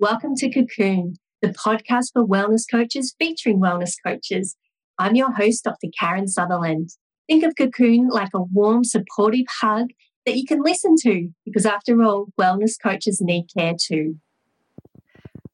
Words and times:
Welcome 0.00 0.34
to 0.38 0.50
Kokoon, 0.50 1.14
the 1.40 1.50
podcast 1.50 2.06
for 2.12 2.26
wellness 2.26 2.64
coaches 2.68 3.14
featuring 3.16 3.60
wellness 3.60 3.94
coaches. 4.04 4.56
I'm 4.98 5.14
your 5.14 5.30
host, 5.30 5.62
Dr. 5.62 5.86
Karen 5.96 6.26
Sutherland. 6.26 6.90
Think 7.28 7.44
of 7.44 7.54
Kokoon 7.54 8.10
like 8.10 8.30
a 8.34 8.42
warm, 8.42 8.82
supportive 8.82 9.46
hug 9.60 9.90
that 10.26 10.36
you 10.36 10.46
can 10.46 10.64
listen 10.64 10.96
to 11.02 11.28
because, 11.44 11.64
after 11.64 12.02
all, 12.02 12.26
wellness 12.38 12.72
coaches 12.82 13.20
need 13.20 13.46
care 13.56 13.74
too. 13.80 14.16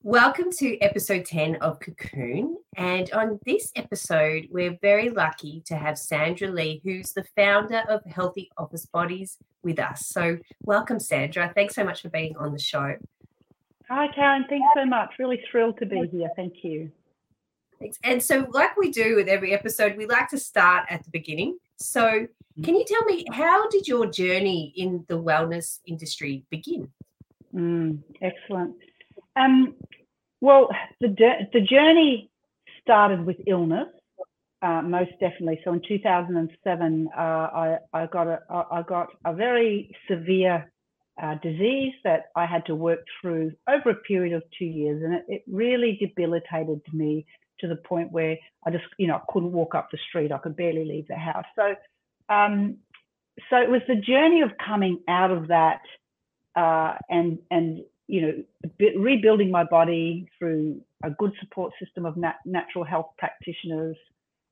Welcome 0.02 0.50
to 0.52 0.78
episode 0.78 1.26
10 1.26 1.56
of 1.56 1.78
Kokoon. 1.78 2.54
And 2.74 3.12
on 3.12 3.40
this 3.44 3.70
episode, 3.76 4.48
we're 4.50 4.78
very 4.80 5.10
lucky 5.10 5.62
to 5.66 5.76
have 5.76 5.98
Sandra 5.98 6.48
Leigh, 6.48 6.80
who's 6.82 7.12
the 7.12 7.26
founder 7.36 7.82
of 7.90 8.00
Healthy 8.06 8.50
Office 8.56 8.86
Bodies, 8.86 9.36
with 9.62 9.78
us. 9.78 10.06
So, 10.06 10.38
welcome, 10.62 10.98
Sandra. 10.98 11.52
Thanks 11.54 11.74
so 11.74 11.84
much 11.84 12.00
for 12.00 12.08
being 12.08 12.38
on 12.38 12.52
the 12.52 12.58
show. 12.58 12.96
Hi, 13.90 14.06
Karen. 14.14 14.44
Thanks 14.48 14.68
so 14.76 14.86
much. 14.86 15.10
Really 15.18 15.42
thrilled 15.50 15.78
to 15.78 15.86
be 15.86 16.06
here. 16.12 16.30
Thank 16.36 16.62
you. 16.62 16.92
Thanks. 17.80 17.98
And 18.04 18.22
so, 18.22 18.46
like 18.50 18.76
we 18.76 18.92
do 18.92 19.16
with 19.16 19.26
every 19.26 19.52
episode, 19.52 19.96
we 19.96 20.06
like 20.06 20.28
to 20.28 20.38
start 20.38 20.86
at 20.90 21.02
the 21.02 21.10
beginning. 21.10 21.58
So, 21.76 22.02
mm-hmm. 22.02 22.62
can 22.62 22.76
you 22.76 22.84
tell 22.84 23.04
me 23.04 23.24
how 23.32 23.68
did 23.68 23.88
your 23.88 24.06
journey 24.06 24.72
in 24.76 25.04
the 25.08 25.20
wellness 25.20 25.80
industry 25.86 26.44
begin? 26.50 26.88
Mm, 27.52 27.98
excellent. 28.22 28.76
Um, 29.34 29.74
well, 30.40 30.68
the 31.00 31.48
the 31.52 31.60
journey 31.60 32.30
started 32.82 33.26
with 33.26 33.38
illness, 33.48 33.88
uh, 34.62 34.82
most 34.82 35.10
definitely. 35.20 35.60
So 35.64 35.72
in 35.72 35.82
2007, 35.88 37.08
uh, 37.16 37.20
I 37.20 37.78
I 37.92 38.06
got 38.06 38.28
a 38.28 38.40
I 38.70 38.82
got 38.82 39.08
a 39.24 39.34
very 39.34 39.94
severe 40.08 40.70
uh, 41.22 41.34
disease 41.42 41.94
that 42.04 42.26
I 42.36 42.46
had 42.46 42.64
to 42.66 42.74
work 42.74 43.00
through 43.20 43.52
over 43.68 43.90
a 43.90 43.94
period 43.94 44.34
of 44.34 44.42
two 44.58 44.64
years, 44.64 45.02
and 45.02 45.14
it, 45.14 45.24
it 45.28 45.42
really 45.50 45.96
debilitated 46.00 46.80
me 46.92 47.26
to 47.60 47.68
the 47.68 47.76
point 47.76 48.10
where 48.10 48.36
I 48.66 48.70
just 48.70 48.84
you 48.98 49.06
know 49.06 49.16
I 49.16 49.32
couldn't 49.32 49.52
walk 49.52 49.74
up 49.74 49.90
the 49.90 49.98
street. 50.08 50.32
I 50.32 50.38
could 50.38 50.56
barely 50.56 50.84
leave 50.84 51.08
the 51.08 51.16
house. 51.16 51.46
So 51.56 51.74
um, 52.28 52.78
so 53.48 53.56
it 53.56 53.70
was 53.70 53.82
the 53.88 53.96
journey 53.96 54.42
of 54.42 54.50
coming 54.64 55.00
out 55.08 55.30
of 55.30 55.48
that 55.48 55.80
uh, 56.56 56.94
and 57.08 57.38
and 57.50 57.84
you 58.10 58.22
know, 58.22 58.90
rebuilding 58.98 59.52
my 59.52 59.62
body 59.62 60.28
through 60.36 60.80
a 61.04 61.10
good 61.10 61.32
support 61.38 61.72
system 61.82 62.04
of 62.04 62.16
nat- 62.16 62.40
natural 62.44 62.84
health 62.84 63.10
practitioners, 63.18 63.96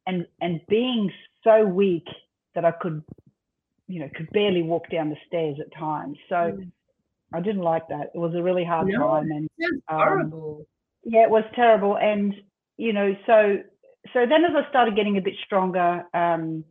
and 0.07 0.27
and 0.41 0.61
being 0.69 1.11
so 1.43 1.65
weak 1.65 2.07
that 2.55 2.65
I 2.65 2.71
could, 2.71 3.03
you 3.89 4.01
know, 4.01 4.09
could 4.15 4.31
barely 4.33 4.63
walk 4.63 4.91
down 4.91 5.09
the 5.09 5.17
stairs 5.27 5.57
at 5.61 5.77
times. 5.79 6.17
So 6.29 6.35
mm. 6.35 6.71
I 7.33 7.41
didn't 7.41 7.63
like 7.63 7.89
that. 7.89 8.11
It 8.15 8.19
was 8.19 8.35
a 8.35 8.43
really 8.43 8.65
hard 8.65 8.87
no, 8.87 8.99
time, 8.99 9.31
and 9.31 9.49
um, 9.89 9.99
horrible. 9.99 10.67
Yeah, 11.05 11.25
it 11.25 11.31
was 11.31 11.45
terrible, 11.55 11.97
and 11.97 12.35
you 12.77 12.93
know, 12.93 13.15
so 13.27 13.59
so 14.13 14.21
then 14.21 14.45
as 14.45 14.53
I 14.55 14.69
started 14.71 14.97
getting 14.97 15.17
a 15.17 15.23
bit 15.23 15.35
stronger, 15.45 16.05
um, 16.15 16.65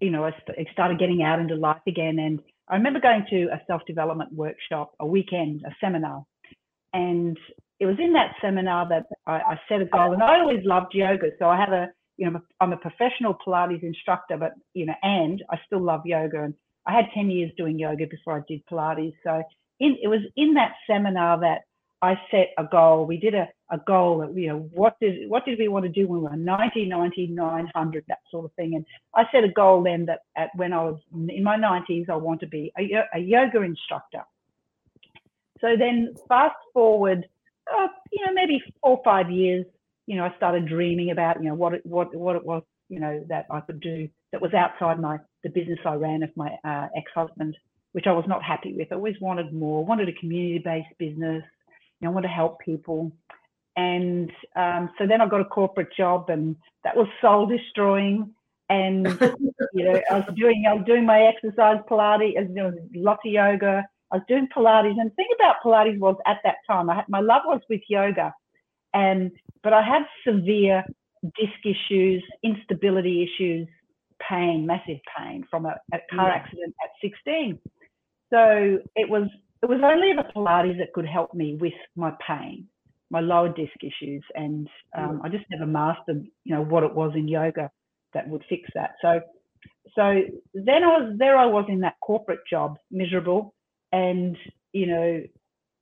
you 0.00 0.10
know, 0.10 0.24
I, 0.24 0.30
st- 0.30 0.66
I 0.68 0.72
started 0.72 0.98
getting 0.98 1.22
out 1.22 1.40
into 1.40 1.54
life 1.56 1.82
again, 1.86 2.18
and 2.18 2.40
I 2.68 2.76
remember 2.76 3.00
going 3.00 3.24
to 3.30 3.44
a 3.46 3.60
self 3.66 3.82
development 3.86 4.32
workshop, 4.32 4.92
a 5.00 5.06
weekend, 5.06 5.62
a 5.66 5.74
seminar, 5.80 6.24
and 6.92 7.36
it 7.80 7.86
was 7.86 7.96
in 7.98 8.12
that 8.14 8.32
seminar 8.40 8.88
that 8.88 9.06
I, 9.26 9.34
I, 9.34 9.60
set 9.68 9.80
a 9.80 9.84
goal. 9.84 10.12
And 10.12 10.22
I 10.22 10.40
always 10.40 10.64
loved 10.64 10.94
yoga, 10.94 11.28
so 11.38 11.46
I 11.46 11.56
have 11.58 11.72
a, 11.72 11.88
you 12.18 12.30
know, 12.30 12.40
I'm 12.60 12.72
a 12.72 12.76
professional 12.76 13.34
Pilates 13.34 13.82
instructor, 13.82 14.36
but 14.36 14.52
you 14.74 14.86
know, 14.86 14.94
and 15.02 15.42
I 15.50 15.58
still 15.66 15.80
love 15.80 16.02
yoga. 16.04 16.42
And 16.42 16.54
I 16.84 16.92
had 16.92 17.06
10 17.14 17.30
years 17.30 17.50
doing 17.56 17.78
yoga 17.78 18.06
before 18.06 18.36
I 18.36 18.42
did 18.46 18.66
Pilates. 18.66 19.14
So 19.24 19.42
in, 19.80 19.96
it 20.02 20.08
was 20.08 20.20
in 20.36 20.54
that 20.54 20.74
seminar 20.86 21.40
that 21.40 21.62
I 22.02 22.20
set 22.30 22.50
a 22.58 22.64
goal. 22.64 23.06
We 23.06 23.16
did 23.16 23.34
a, 23.34 23.48
a 23.70 23.78
goal 23.78 24.18
that 24.18 24.34
you 24.34 24.48
know, 24.48 24.68
what 24.72 24.98
did 25.00 25.28
what 25.28 25.44
did 25.44 25.58
we 25.58 25.68
want 25.68 25.84
to 25.84 25.88
do 25.88 26.06
when 26.06 26.22
we 26.22 26.28
were 26.28 26.36
90, 26.36 26.86
90, 26.86 27.28
900, 27.28 28.04
that 28.08 28.18
sort 28.30 28.44
of 28.44 28.52
thing. 28.54 28.74
And 28.74 28.84
I 29.14 29.24
set 29.32 29.44
a 29.44 29.48
goal 29.48 29.82
then 29.82 30.06
that 30.06 30.20
at 30.36 30.50
when 30.56 30.72
I 30.72 30.82
was 30.82 31.00
in 31.12 31.42
my 31.42 31.56
90s, 31.56 32.08
I 32.10 32.16
want 32.16 32.40
to 32.40 32.46
be 32.46 32.72
a, 32.78 33.04
a 33.14 33.18
yoga 33.18 33.62
instructor. 33.62 34.22
So 35.60 35.76
then 35.76 36.14
fast 36.28 36.56
forward, 36.72 37.28
uh, 37.72 37.88
you 38.12 38.24
know, 38.24 38.32
maybe 38.32 38.62
four 38.80 38.98
or 38.98 39.02
five 39.04 39.30
years, 39.30 39.66
you 40.08 40.16
know, 40.16 40.24
I 40.24 40.34
started 40.38 40.66
dreaming 40.66 41.10
about, 41.10 41.36
you 41.42 41.50
know, 41.50 41.54
what 41.54 41.74
it, 41.74 41.84
what, 41.84 42.14
what 42.14 42.34
it 42.34 42.44
was, 42.44 42.62
you 42.88 42.98
know, 42.98 43.22
that 43.28 43.44
I 43.50 43.60
could 43.60 43.78
do 43.78 44.08
that 44.32 44.40
was 44.40 44.54
outside 44.54 44.98
my, 44.98 45.18
the 45.44 45.50
business 45.50 45.78
I 45.84 45.96
ran 45.96 46.22
of 46.22 46.30
my 46.34 46.50
uh, 46.64 46.88
ex-husband, 46.96 47.54
which 47.92 48.06
I 48.06 48.12
was 48.12 48.24
not 48.26 48.42
happy 48.42 48.72
with. 48.72 48.88
I 48.90 48.94
always 48.94 49.20
wanted 49.20 49.52
more, 49.52 49.84
wanted 49.84 50.08
a 50.08 50.14
community-based 50.14 50.96
business, 50.98 51.44
you 52.00 52.06
know, 52.06 52.10
I 52.10 52.14
want 52.14 52.24
to 52.24 52.30
help 52.30 52.58
people. 52.60 53.12
And 53.76 54.32
um, 54.56 54.88
so 54.96 55.06
then 55.06 55.20
I 55.20 55.28
got 55.28 55.42
a 55.42 55.44
corporate 55.44 55.94
job, 55.94 56.30
and 56.30 56.56
that 56.84 56.96
was 56.96 57.06
soul 57.20 57.44
destroying. 57.46 58.34
And 58.70 59.06
you 59.74 59.84
know, 59.84 60.00
I 60.10 60.14
was 60.14 60.34
doing 60.34 60.64
I 60.66 60.72
was 60.72 60.84
doing 60.86 61.04
my 61.04 61.20
exercise 61.20 61.80
Pilates, 61.88 62.54
there 62.54 62.64
was 62.64 62.74
lots 62.94 63.20
of 63.26 63.32
yoga. 63.32 63.84
I 64.10 64.16
was 64.16 64.24
doing 64.26 64.48
Pilates, 64.56 64.98
and 64.98 65.10
the 65.10 65.14
thing 65.14 65.28
about 65.38 65.56
Pilates 65.62 65.98
was 65.98 66.16
at 66.26 66.38
that 66.44 66.56
time, 66.66 66.88
I 66.88 66.96
had, 66.96 67.08
my 67.08 67.20
love 67.20 67.42
was 67.44 67.60
with 67.68 67.82
yoga, 67.88 68.32
and 68.94 69.30
but 69.62 69.72
I 69.72 69.82
had 69.82 70.02
severe 70.26 70.84
disc 71.22 71.64
issues, 71.64 72.22
instability 72.42 73.22
issues, 73.22 73.68
pain, 74.28 74.66
massive 74.66 74.98
pain 75.16 75.44
from 75.50 75.66
a, 75.66 75.76
a 75.92 75.98
car 76.14 76.30
accident 76.30 76.74
at 76.82 76.90
16. 77.02 77.58
So 78.30 78.78
it 78.94 79.08
was 79.08 79.28
it 79.62 79.66
was 79.66 79.80
only 79.82 80.12
the 80.14 80.30
Pilates 80.34 80.78
that 80.78 80.92
could 80.92 81.06
help 81.06 81.34
me 81.34 81.58
with 81.60 81.72
my 81.96 82.12
pain, 82.24 82.68
my 83.10 83.20
lower 83.20 83.48
disc 83.48 83.74
issues, 83.82 84.22
and 84.34 84.68
um, 84.96 85.20
I 85.24 85.28
just 85.28 85.44
never 85.50 85.66
mastered, 85.66 86.24
you 86.44 86.54
know, 86.54 86.62
what 86.62 86.84
it 86.84 86.94
was 86.94 87.12
in 87.16 87.26
yoga 87.26 87.70
that 88.14 88.28
would 88.28 88.44
fix 88.48 88.68
that. 88.74 88.92
So, 89.02 89.20
so 89.96 90.20
then 90.54 90.84
I 90.84 90.98
was 90.98 91.16
there. 91.18 91.36
I 91.36 91.46
was 91.46 91.64
in 91.68 91.80
that 91.80 91.96
corporate 92.00 92.40
job, 92.48 92.78
miserable, 92.90 93.54
and 93.90 94.36
you 94.72 94.86
know, 94.86 95.22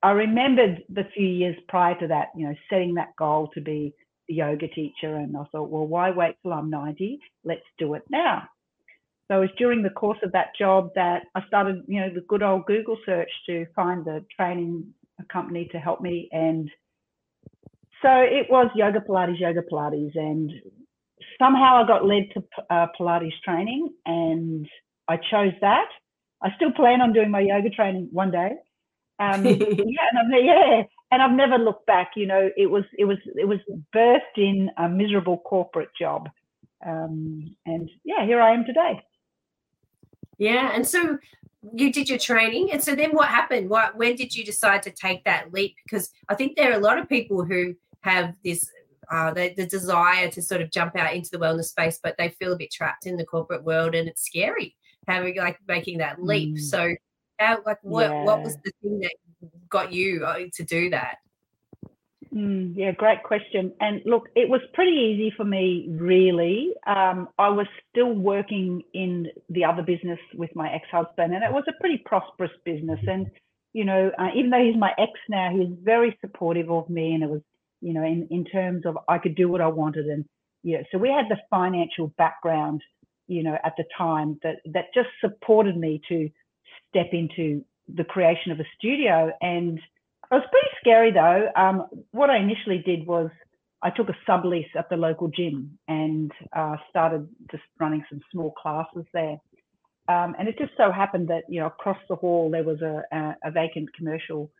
I 0.06 0.12
remembered 0.12 0.84
the 0.88 1.02
few 1.16 1.26
years 1.26 1.56
prior 1.66 1.98
to 1.98 2.06
that, 2.06 2.28
you 2.36 2.46
know, 2.46 2.54
setting 2.70 2.94
that 2.94 3.16
goal 3.18 3.50
to 3.54 3.60
be 3.60 3.92
a 4.30 4.32
yoga 4.32 4.68
teacher, 4.68 5.16
and 5.16 5.36
I 5.36 5.42
thought, 5.50 5.68
well, 5.68 5.84
why 5.84 6.10
wait 6.12 6.36
till 6.44 6.52
I'm 6.52 6.70
90? 6.70 7.18
Let's 7.42 7.64
do 7.76 7.94
it 7.94 8.04
now. 8.08 8.44
So 9.26 9.38
it 9.38 9.40
was 9.40 9.50
during 9.58 9.82
the 9.82 9.90
course 9.90 10.20
of 10.22 10.30
that 10.30 10.50
job 10.56 10.90
that 10.94 11.24
I 11.34 11.44
started, 11.48 11.82
you 11.88 12.00
know, 12.00 12.10
the 12.14 12.20
good 12.20 12.44
old 12.44 12.66
Google 12.66 12.96
search 13.04 13.28
to 13.46 13.66
find 13.74 14.04
the 14.04 14.24
training 14.36 14.94
company 15.28 15.68
to 15.72 15.78
help 15.80 16.00
me. 16.00 16.28
And 16.30 16.70
so 18.00 18.10
it 18.10 18.46
was 18.48 18.70
yoga 18.76 19.00
Pilates, 19.00 19.40
yoga 19.40 19.62
Pilates. 19.62 20.16
And 20.16 20.52
somehow 21.36 21.82
I 21.82 21.86
got 21.88 22.06
led 22.06 22.28
to 22.34 22.44
uh, 22.70 22.86
Pilates 22.96 23.40
training 23.44 23.92
and 24.06 24.68
I 25.08 25.16
chose 25.16 25.54
that. 25.62 25.88
I 26.44 26.50
still 26.54 26.70
plan 26.70 27.00
on 27.00 27.12
doing 27.12 27.32
my 27.32 27.40
yoga 27.40 27.70
training 27.70 28.10
one 28.12 28.30
day. 28.30 28.52
Um, 29.18 29.44
yeah, 29.46 29.56
and 29.60 30.34
I've, 30.34 30.44
yeah, 30.44 30.82
and 31.10 31.22
I've 31.22 31.32
never 31.32 31.58
looked 31.58 31.86
back. 31.86 32.12
You 32.16 32.26
know, 32.26 32.50
it 32.56 32.66
was 32.66 32.84
it 32.98 33.04
was 33.04 33.18
it 33.36 33.46
was 33.46 33.58
birthed 33.94 34.36
in 34.36 34.70
a 34.76 34.88
miserable 34.88 35.38
corporate 35.38 35.90
job, 35.98 36.28
um, 36.84 37.56
and 37.64 37.90
yeah, 38.04 38.24
here 38.24 38.40
I 38.40 38.52
am 38.52 38.64
today. 38.64 39.02
Yeah. 40.38 40.70
And 40.74 40.86
so 40.86 41.18
you 41.74 41.92
did 41.92 42.08
your 42.08 42.18
training. 42.18 42.70
And 42.72 42.82
so 42.82 42.94
then 42.94 43.10
what 43.10 43.28
happened? 43.28 43.70
What 43.70 43.96
when 43.96 44.16
did 44.16 44.34
you 44.34 44.44
decide 44.44 44.82
to 44.84 44.90
take 44.90 45.24
that 45.24 45.52
leap? 45.52 45.74
Because 45.84 46.10
I 46.28 46.34
think 46.34 46.56
there 46.56 46.72
are 46.72 46.78
a 46.78 46.82
lot 46.82 46.98
of 46.98 47.08
people 47.08 47.44
who 47.44 47.74
have 48.02 48.34
this 48.44 48.70
uh, 49.10 49.32
the, 49.32 49.54
the 49.56 49.66
desire 49.66 50.28
to 50.28 50.42
sort 50.42 50.60
of 50.60 50.70
jump 50.70 50.96
out 50.96 51.14
into 51.14 51.30
the 51.30 51.38
wellness 51.38 51.66
space, 51.66 52.00
but 52.02 52.16
they 52.18 52.28
feel 52.28 52.52
a 52.52 52.56
bit 52.56 52.72
trapped 52.72 53.06
in 53.06 53.16
the 53.16 53.24
corporate 53.24 53.62
world 53.62 53.94
and 53.94 54.08
it's 54.08 54.24
scary 54.24 54.74
having 55.06 55.36
like 55.36 55.58
making 55.68 55.98
that 55.98 56.22
leap. 56.22 56.56
Mm. 56.56 56.60
So 56.60 56.94
like 57.64 57.78
what 57.82 58.10
yeah. 58.10 58.24
what 58.24 58.42
was 58.42 58.56
the 58.64 58.72
thing 58.82 59.00
that 59.00 59.12
got 59.68 59.92
you 59.92 60.24
uh, 60.24 60.38
to 60.54 60.64
do 60.64 60.90
that? 60.90 61.18
Mm, 62.34 62.74
yeah, 62.76 62.92
great 62.92 63.22
question. 63.22 63.72
And 63.80 64.02
look, 64.04 64.28
it 64.34 64.48
was 64.48 64.60
pretty 64.74 64.92
easy 64.92 65.32
for 65.36 65.44
me, 65.44 65.86
really. 65.88 66.74
Um, 66.86 67.28
I 67.38 67.48
was 67.48 67.66
still 67.90 68.12
working 68.12 68.82
in 68.92 69.28
the 69.48 69.64
other 69.64 69.82
business 69.82 70.18
with 70.34 70.54
my 70.54 70.70
ex 70.72 70.86
husband, 70.90 71.34
and 71.34 71.42
it 71.42 71.52
was 71.52 71.64
a 71.68 71.80
pretty 71.80 72.02
prosperous 72.04 72.50
business. 72.64 73.00
And, 73.06 73.30
you 73.72 73.84
know, 73.84 74.10
uh, 74.18 74.28
even 74.34 74.50
though 74.50 74.62
he's 74.62 74.76
my 74.76 74.92
ex 74.98 75.12
now, 75.28 75.50
he's 75.56 75.72
very 75.82 76.18
supportive 76.20 76.70
of 76.70 76.90
me. 76.90 77.14
And 77.14 77.22
it 77.22 77.30
was, 77.30 77.42
you 77.80 77.94
know, 77.94 78.04
in, 78.04 78.26
in 78.30 78.44
terms 78.44 78.84
of 78.84 78.98
I 79.08 79.18
could 79.18 79.34
do 79.34 79.48
what 79.48 79.60
I 79.60 79.68
wanted. 79.68 80.06
And, 80.06 80.24
you 80.62 80.76
know, 80.76 80.84
so 80.92 80.98
we 80.98 81.08
had 81.08 81.26
the 81.30 81.38
financial 81.48 82.08
background, 82.18 82.82
you 83.28 83.44
know, 83.44 83.56
at 83.64 83.74
the 83.78 83.84
time 83.96 84.38
that, 84.42 84.56
that 84.72 84.86
just 84.92 85.08
supported 85.20 85.76
me 85.76 86.02
to 86.08 86.28
step 86.96 87.10
into 87.12 87.64
the 87.88 88.04
creation 88.04 88.52
of 88.52 88.60
a 88.60 88.64
studio. 88.78 89.30
And, 89.40 89.78
it 90.28 90.34
was 90.34 90.44
pretty 90.50 90.68
scary 90.80 91.12
though. 91.12 91.48
Um, 91.54 91.86
what 92.10 92.30
I 92.30 92.38
initially 92.38 92.82
did 92.84 93.06
was 93.06 93.30
I 93.82 93.90
took 93.90 94.08
a 94.08 94.16
sublease 94.28 94.74
at 94.76 94.88
the 94.90 94.96
local 94.96 95.28
gym 95.28 95.78
and 95.86 96.32
uh, 96.52 96.76
started 96.90 97.28
just 97.50 97.62
running 97.78 98.04
some 98.10 98.20
small 98.32 98.52
classes 98.60 99.04
there. 99.12 99.36
Um, 100.08 100.34
and 100.36 100.48
it 100.48 100.58
just 100.58 100.72
so 100.76 100.90
happened 100.90 101.28
that 101.28 101.44
you 101.48 101.60
know 101.60 101.66
across 101.66 101.98
the 102.08 102.16
hall 102.16 102.50
there 102.50 102.64
was 102.64 102.80
a, 102.80 103.02
a, 103.12 103.36
a 103.44 103.50
vacant 103.52 103.94
commercial 103.94 104.50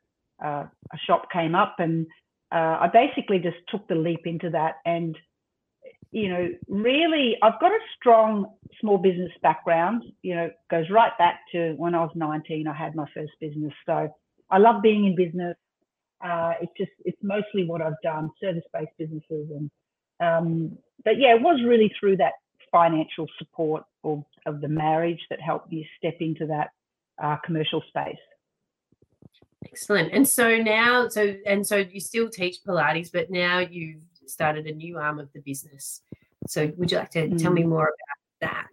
uh, 0.44 0.64
a 0.92 0.98
shop 1.06 1.30
came 1.32 1.54
up, 1.54 1.76
and 1.78 2.06
uh, 2.52 2.78
I 2.80 2.90
basically 2.92 3.38
just 3.38 3.56
took 3.68 3.88
the 3.88 3.94
leap 3.94 4.26
into 4.26 4.50
that. 4.50 4.76
And 4.84 5.16
you 6.12 6.28
know, 6.28 6.48
really, 6.68 7.36
I've 7.42 7.60
got 7.60 7.72
a 7.72 7.78
strong 7.98 8.46
small 8.80 8.98
business 8.98 9.32
background. 9.42 10.04
You 10.22 10.34
know, 10.34 10.50
goes 10.70 10.86
right 10.90 11.12
back 11.18 11.40
to 11.52 11.74
when 11.76 11.94
I 11.94 12.00
was 12.00 12.10
19. 12.14 12.66
I 12.66 12.74
had 12.74 12.94
my 12.94 13.06
first 13.14 13.32
business, 13.40 13.72
so 13.84 14.08
I 14.50 14.58
love 14.58 14.82
being 14.82 15.04
in 15.04 15.16
business. 15.16 15.56
Uh, 16.24 16.52
it's 16.62 16.72
just 16.76 16.92
it's 17.04 17.18
mostly 17.22 17.64
what 17.66 17.82
I've 17.82 18.00
done, 18.02 18.30
service-based 18.40 18.92
businesses, 18.98 19.50
and 19.50 19.70
um, 20.20 20.78
but 21.04 21.18
yeah, 21.18 21.34
it 21.34 21.42
was 21.42 21.60
really 21.66 21.92
through 22.00 22.16
that 22.18 22.32
financial 22.72 23.26
support 23.38 23.84
of, 24.04 24.24
of 24.46 24.60
the 24.60 24.68
marriage 24.68 25.20
that 25.30 25.40
helped 25.40 25.70
me 25.70 25.86
step 25.98 26.16
into 26.20 26.46
that 26.46 26.68
uh, 27.22 27.36
commercial 27.44 27.82
space. 27.88 28.16
Excellent. 29.64 30.12
And 30.12 30.28
so 30.28 30.58
now, 30.58 31.08
so 31.08 31.34
and 31.46 31.66
so 31.66 31.76
you 31.76 32.00
still 32.00 32.28
teach 32.28 32.58
Pilates, 32.66 33.10
but 33.12 33.30
now 33.30 33.58
you've 33.58 34.00
started 34.28 34.66
a 34.66 34.72
new 34.72 34.98
arm 34.98 35.18
of 35.18 35.32
the 35.32 35.40
business. 35.40 36.02
So 36.46 36.72
would 36.76 36.90
you 36.90 36.98
like 36.98 37.10
to 37.12 37.28
mm. 37.28 37.42
tell 37.42 37.52
me 37.52 37.62
mm. 37.62 37.68
more 37.68 37.84
about 37.84 38.40
that? 38.40 38.66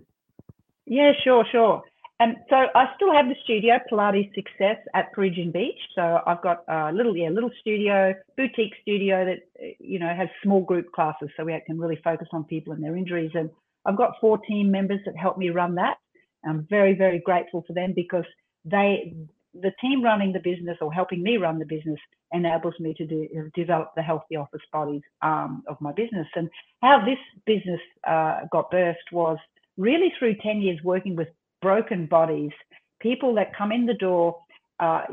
Yeah, 0.86 1.14
sure, 1.24 1.46
sure. 1.52 1.82
And 2.20 2.38
so 2.50 2.56
I 2.76 2.86
still 2.96 3.12
have 3.12 3.28
the 3.28 3.36
studio, 3.44 3.80
Pilates 3.92 4.34
Success 4.36 4.78
at 4.94 5.12
Peregian 5.14 5.52
Beach. 5.52 5.80
So 5.96 6.22
I've 6.26 6.42
got 6.42 6.64
a 6.70 6.92
little, 6.94 7.18
yeah, 7.18 7.30
little 7.30 7.52
studio, 7.60 8.14
boutique 8.38 8.74
studio 8.82 9.26
that 9.26 9.40
you 9.80 10.00
know 10.00 10.14
has 10.16 10.30
small 10.44 10.62
group 10.62 10.92
classes, 10.92 11.30
so 11.36 11.44
we 11.44 11.60
can 11.66 11.80
really 11.80 12.00
focus 12.04 12.28
on 12.32 12.44
people 12.44 12.74
and 12.74 12.84
their 12.84 12.96
injuries. 12.96 13.32
And 13.34 13.50
I've 13.86 13.98
got 13.98 14.14
four 14.22 14.38
team 14.38 14.72
members 14.72 15.00
that 15.06 15.18
help 15.18 15.38
me 15.38 15.50
run 15.50 15.76
that. 15.76 15.98
I'm 16.46 16.68
very, 16.70 16.94
very 16.94 17.20
grateful 17.20 17.64
for 17.66 17.74
them 17.74 17.94
because 17.96 18.26
they, 18.66 19.14
the 19.54 19.72
team 19.80 20.04
running 20.04 20.34
the 20.34 20.40
business 20.40 20.78
or 20.82 20.92
helping 20.92 21.22
me 21.22 21.38
run 21.38 21.60
the 21.60 21.66
business 21.66 22.00
enables 22.32 22.74
me 22.80 22.94
to 22.96 23.50
develop 23.54 23.92
the 23.96 24.02
healthy 24.02 24.36
office 24.36 24.62
bodies 24.72 25.02
um, 25.22 25.64
of 25.68 25.80
my 25.80 25.92
business. 25.92 26.28
And 26.36 26.50
how 26.82 27.04
this 27.06 27.20
business 27.46 27.80
uh, 28.08 28.42
got 28.52 28.72
birthed 28.72 29.12
was 29.12 29.38
really 29.78 30.12
through 30.18 30.36
10 30.42 30.62
years 30.62 30.80
working 30.84 31.16
with 31.16 31.28
broken 31.62 32.08
bodies, 32.08 32.52
people 33.00 33.36
that 33.36 33.56
come 33.56 33.72
in 33.72 33.86
the 33.86 33.94
door, 33.94 34.38
uh, 34.80 35.04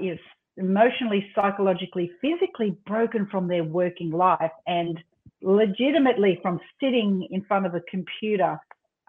emotionally, 0.57 1.27
psychologically, 1.35 2.11
physically 2.21 2.77
broken 2.87 3.27
from 3.31 3.49
their 3.49 3.65
working 3.65 4.11
life 4.11 4.51
and 4.67 4.99
legitimately 5.43 6.39
from 6.43 6.61
sitting 6.83 7.27
in 7.31 7.43
front 7.43 7.67
of 7.67 7.75
a 7.75 7.81
computer. 7.91 8.59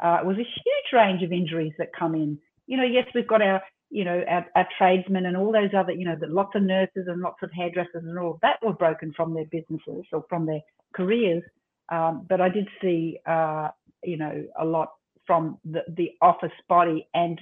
Uh, 0.01 0.19
was 0.23 0.35
a 0.37 0.39
huge 0.39 0.93
range 0.93 1.21
of 1.21 1.31
injuries 1.31 1.73
that 1.77 1.93
come 1.93 2.15
in. 2.15 2.37
You 2.65 2.77
know, 2.77 2.83
yes, 2.83 3.05
we've 3.13 3.27
got 3.27 3.41
our, 3.41 3.61
you 3.91 4.05
know, 4.05 4.23
our, 4.27 4.45
our 4.55 4.67
tradesmen 4.77 5.25
and 5.25 5.35
all 5.35 5.51
those 5.51 5.69
other, 5.77 5.91
you 5.91 6.05
know, 6.05 6.15
the, 6.19 6.27
lots 6.27 6.55
of 6.55 6.63
nurses 6.63 7.07
and 7.07 7.21
lots 7.21 7.43
of 7.43 7.51
hairdressers 7.51 8.03
and 8.03 8.17
all 8.17 8.35
of 8.35 8.39
that 8.41 8.57
were 8.63 8.73
broken 8.73 9.13
from 9.15 9.33
their 9.33 9.45
businesses 9.45 10.05
or 10.13 10.25
from 10.29 10.45
their 10.45 10.61
careers. 10.95 11.43
Um, 11.91 12.25
but 12.27 12.39
I 12.39 12.47
did 12.47 12.69
see, 12.81 13.19
uh, 13.25 13.69
you 14.03 14.15
know, 14.15 14.45
a 14.57 14.65
lot 14.65 14.93
from 15.27 15.59
the, 15.65 15.81
the 15.89 16.11
office 16.21 16.51
body 16.69 17.07
and, 17.13 17.39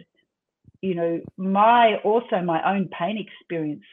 you 0.81 0.95
know, 0.95 1.21
my 1.37 1.97
also 2.03 2.41
my 2.43 2.75
own 2.75 2.89
pain 2.97 3.17
experience 3.17 3.83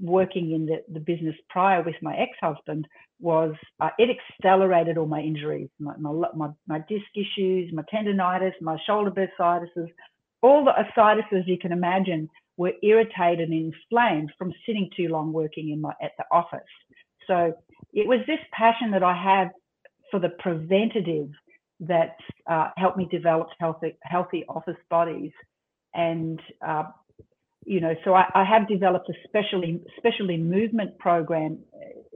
working 0.00 0.52
in 0.52 0.64
the, 0.64 0.82
the 0.92 1.00
business 1.00 1.34
prior 1.50 1.82
with 1.82 1.96
my 2.00 2.16
ex-husband 2.16 2.86
was 3.20 3.54
uh, 3.80 3.90
it 3.98 4.08
accelerated 4.10 4.96
all 4.96 5.06
my 5.06 5.20
injuries, 5.20 5.68
my, 5.78 5.94
my, 5.98 6.10
my, 6.34 6.48
my, 6.66 6.78
disc 6.88 7.04
issues, 7.14 7.72
my 7.72 7.82
tendonitis, 7.92 8.52
my 8.60 8.76
shoulder 8.86 9.10
bursitis, 9.10 9.68
all 10.44 10.62
the 10.62 10.74
ascites 10.78 11.26
you 11.46 11.58
can 11.58 11.72
imagine 11.72 12.28
were 12.58 12.72
irritated 12.82 13.48
and 13.48 13.72
inflamed 13.72 14.30
from 14.38 14.52
sitting 14.66 14.90
too 14.94 15.08
long 15.08 15.32
working 15.32 15.70
in 15.70 15.80
my 15.80 15.92
at 16.02 16.12
the 16.18 16.24
office. 16.30 16.74
So 17.26 17.54
it 17.94 18.06
was 18.06 18.20
this 18.26 18.38
passion 18.52 18.90
that 18.90 19.02
I 19.02 19.16
have 19.30 19.48
for 20.10 20.20
the 20.20 20.28
preventative 20.38 21.30
that 21.80 22.16
uh, 22.48 22.68
helped 22.76 22.98
me 22.98 23.08
develop 23.10 23.48
healthy 23.58 23.96
healthy 24.02 24.44
office 24.48 24.82
bodies 24.90 25.32
and 25.94 26.38
uh, 26.66 26.84
you 27.64 27.80
know, 27.80 27.94
so 28.04 28.12
I, 28.12 28.24
I, 28.34 28.44
have 28.44 28.68
developed 28.68 29.08
a 29.08 29.14
specially 29.26 29.80
specially 29.96 30.36
movement 30.36 30.98
program, 30.98 31.58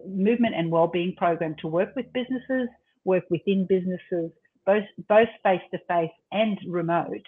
movement 0.07 0.55
and 0.55 0.71
well-being 0.71 1.15
program 1.17 1.57
to 1.61 1.69
work 1.69 1.97
with 1.97 2.13
businesses, 2.13 2.69
work 3.05 3.25
within 3.31 3.67
businesses, 3.67 4.31
both 4.67 4.85
both 5.09 5.29
face 5.43 5.63
to 5.73 5.79
face 5.89 6.11
and 6.33 6.59
remote. 6.69 7.27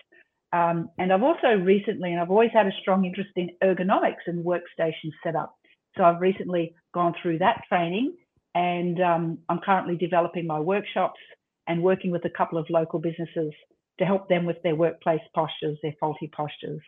Um, 0.53 0.91
and 0.99 1.13
I've 1.13 1.23
also 1.23 1.49
recently, 1.49 2.13
and 2.13 2.21
I've 2.21 2.31
always 2.31 2.51
had 2.53 2.67
a 2.67 2.73
strong 2.81 3.05
interest 3.05 3.31
in 3.37 3.51
ergonomics 3.63 4.27
and 4.27 4.45
workstation 4.45 5.11
setup. 5.23 5.55
So 5.97 6.05
I've 6.05 6.21
recently 6.21 6.75
gone 6.93 7.15
through 7.23 7.39
that 7.39 7.63
training, 7.69 8.17
and 8.55 9.01
um, 9.01 9.39
I'm 9.49 9.61
currently 9.61 9.97
developing 9.97 10.47
my 10.47 10.59
workshops 10.59 11.21
and 11.67 11.83
working 11.83 12.11
with 12.11 12.25
a 12.25 12.31
couple 12.31 12.59
of 12.59 12.67
local 12.69 12.99
businesses 12.99 13.53
to 13.99 14.05
help 14.05 14.29
them 14.29 14.47
with 14.47 14.57
their 14.63 14.75
workplace 14.75 15.21
postures, 15.35 15.79
their 15.83 15.95
faulty 16.01 16.31
postures 16.35 16.83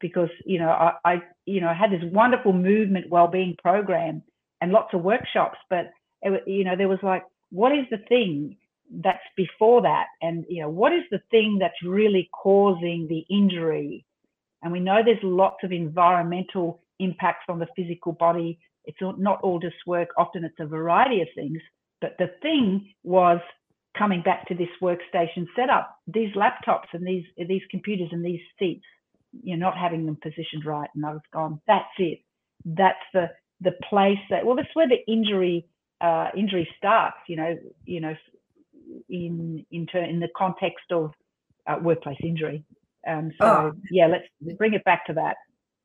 because 0.00 0.28
you 0.44 0.58
know 0.58 0.68
I, 0.68 0.92
I 1.04 1.22
you 1.46 1.60
know 1.60 1.72
had 1.72 1.90
this 1.90 2.02
wonderful 2.12 2.52
movement 2.52 3.08
well-being 3.08 3.56
program 3.62 4.22
and 4.60 4.70
lots 4.72 4.92
of 4.92 5.02
workshops, 5.02 5.58
but 5.70 5.90
it, 6.22 6.42
you 6.46 6.64
know 6.64 6.76
there 6.76 6.88
was 6.88 6.98
like, 7.02 7.22
what 7.50 7.72
is 7.72 7.86
the 7.90 7.98
thing 8.08 8.56
that's 8.90 9.22
before 9.36 9.82
that, 9.82 10.06
and 10.22 10.44
you 10.48 10.62
know 10.62 10.68
what 10.68 10.92
is 10.92 11.02
the 11.10 11.20
thing 11.30 11.58
that's 11.60 11.82
really 11.84 12.28
causing 12.32 13.06
the 13.08 13.24
injury? 13.34 14.04
And 14.62 14.72
we 14.72 14.80
know 14.80 15.00
there's 15.04 15.18
lots 15.22 15.58
of 15.62 15.72
environmental 15.72 16.82
impacts 16.98 17.44
on 17.48 17.58
the 17.58 17.68
physical 17.76 18.12
body. 18.12 18.58
It's 18.84 18.98
not 19.00 19.40
all 19.42 19.58
just 19.58 19.76
work. 19.86 20.08
Often 20.16 20.44
it's 20.44 20.60
a 20.60 20.66
variety 20.66 21.20
of 21.20 21.28
things. 21.34 21.58
But 22.00 22.16
the 22.18 22.30
thing 22.42 22.92
was 23.02 23.40
coming 23.96 24.22
back 24.22 24.46
to 24.48 24.54
this 24.54 24.68
workstation 24.82 25.46
setup, 25.56 25.96
these 26.06 26.34
laptops 26.34 26.88
and 26.92 27.06
these 27.06 27.24
these 27.48 27.62
computers 27.70 28.08
and 28.12 28.24
these 28.24 28.40
seats 28.58 28.84
you're 29.42 29.56
not 29.56 29.76
having 29.76 30.06
them 30.06 30.18
positioned 30.22 30.64
right. 30.64 30.88
And 30.94 31.04
I 31.04 31.12
was 31.12 31.22
gone, 31.32 31.60
that's 31.66 31.84
it. 31.98 32.20
That's 32.64 32.98
the 33.12 33.30
the 33.60 33.72
place 33.88 34.18
that 34.30 34.44
well, 34.44 34.56
that's 34.56 34.74
where 34.74 34.88
the 34.88 35.04
injury 35.10 35.66
uh, 36.00 36.28
injury 36.36 36.68
starts. 36.78 37.16
You 37.28 37.36
know, 37.36 37.58
you 37.84 38.00
know, 38.00 38.14
in 39.08 39.64
in 39.70 39.86
ter- 39.86 40.04
in 40.04 40.20
the 40.20 40.28
context 40.36 40.90
of 40.90 41.12
uh, 41.66 41.78
workplace 41.80 42.18
injury. 42.22 42.64
Um, 43.06 43.30
so 43.40 43.46
oh. 43.46 43.72
yeah, 43.90 44.06
let's 44.06 44.26
bring 44.58 44.74
it 44.74 44.84
back 44.84 45.06
to 45.06 45.12
that. 45.14 45.36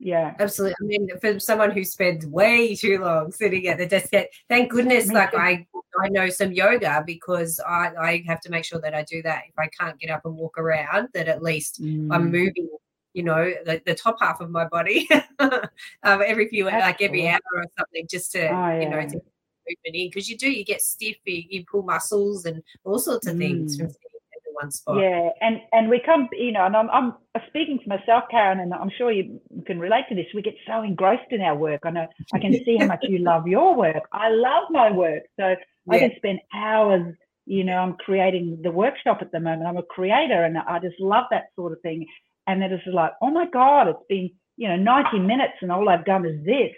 Yeah, 0.02 0.34
absolutely. 0.40 0.76
I 0.82 0.86
mean, 0.86 1.10
for 1.20 1.40
someone 1.42 1.72
who 1.72 1.84
spends 1.84 2.26
way 2.26 2.74
too 2.74 3.00
long 3.00 3.34
sitting 3.34 3.68
at 3.68 3.78
the 3.78 3.86
desk, 3.86 4.12
thank 4.48 4.72
goodness, 4.72 5.12
like 5.12 5.36
I 5.36 5.68
I 6.02 6.08
know 6.08 6.30
some 6.30 6.54
yoga 6.54 7.04
because 7.06 7.60
I, 7.68 7.92
I 8.00 8.24
have 8.28 8.40
to 8.42 8.50
make 8.50 8.64
sure 8.64 8.80
that 8.80 8.94
I 8.94 9.04
do 9.04 9.22
that. 9.24 9.44
If 9.50 9.60
I 9.60 9.68
can't 9.68 10.00
get 10.00 10.10
up 10.10 10.22
and 10.24 10.38
walk 10.38 10.58
around, 10.58 11.10
that 11.14 11.28
at 11.28 11.44
least 11.44 11.82
mm. 11.82 12.08
I'm 12.12 12.32
moving 12.32 12.70
you 13.14 13.24
know 13.24 13.52
the, 13.66 13.82
the 13.86 13.96
top 13.96 14.18
half 14.22 14.40
of 14.40 14.52
my 14.52 14.66
body 14.66 15.10
um, 15.40 15.60
every 16.04 16.48
few 16.48 16.66
That's 16.66 16.82
like 16.82 17.02
every 17.02 17.28
hour 17.28 17.40
or 17.56 17.66
something 17.78 18.06
just 18.08 18.32
to 18.34 18.48
oh, 18.48 18.80
you 18.80 18.88
know 18.88 19.02
to 19.02 19.20
movement 19.70 19.96
in 19.96 20.08
because 20.08 20.30
you 20.30 20.38
do 20.38 20.50
you 20.50 20.66
get 20.66 20.82
stiff 20.82 21.18
you, 21.26 21.44
you, 21.50 21.66
pull 21.70 21.84
muscles 21.84 22.46
and 22.46 22.62
all 22.84 23.00
sorts 23.00 23.28
of 23.28 23.38
things 23.38 23.78
mm. 23.78 23.82
from 23.82 23.96
one 24.54 24.72
spot 24.72 25.00
yeah 25.00 25.30
and 25.42 25.62
and 25.72 25.90
we 25.90 26.02
come 26.06 26.28
you 26.34 26.52
know 26.52 26.66
and 26.66 26.76
I'm, 26.76 26.90
I'm 26.90 27.14
speaking 27.48 27.80
for 27.82 27.90
myself 27.90 28.26
karen 28.30 28.60
and 28.60 28.74
i'm 28.74 28.92
sure 28.98 29.10
you 29.10 29.40
can 29.66 29.80
relate 29.80 30.04
to 30.10 30.16
this 30.16 30.26
we 30.34 30.42
get 30.42 30.56
so 30.68 30.82
engrossed 30.82 31.32
in 31.32 31.40
our 31.42 31.56
work 31.56 31.82
i 31.86 31.90
know 31.92 32.08
i 32.34 32.40
can 32.40 32.54
see 32.66 32.76
how 32.78 32.88
much 32.88 33.00
you 33.04 33.20
love 33.32 33.48
your 33.48 33.76
work 33.76 34.04
i 34.12 34.30
love 34.30 34.66
my 34.70 34.92
work 34.92 35.24
so 35.40 35.48
yeah. 35.48 35.56
i 35.92 36.00
can 36.00 36.12
spend 36.18 36.40
hours 36.54 37.16
you 37.46 37.64
know 37.64 37.78
i'm 37.78 37.94
creating 37.94 38.60
the 38.62 38.72
workshop 38.72 39.20
at 39.22 39.32
the 39.32 39.40
moment 39.40 39.66
i'm 39.66 39.78
a 39.78 39.84
creator 39.84 40.44
and 40.44 40.58
i 40.58 40.78
just 40.80 41.00
love 41.00 41.24
that 41.32 41.46
sort 41.56 41.72
of 41.72 41.80
thing 41.82 42.06
and 42.50 42.60
then 42.60 42.74
it's 42.74 42.84
like, 42.92 43.12
oh 43.22 43.30
my 43.30 43.46
God, 43.54 43.88
it's 43.90 44.00
been, 44.10 44.32
you 44.58 44.68
know, 44.68 44.76
90 44.76 45.20
minutes 45.20 45.54
and 45.62 45.72
all 45.72 45.88
I've 45.88 46.04
done 46.04 46.26
is 46.26 46.44
this. 46.44 46.72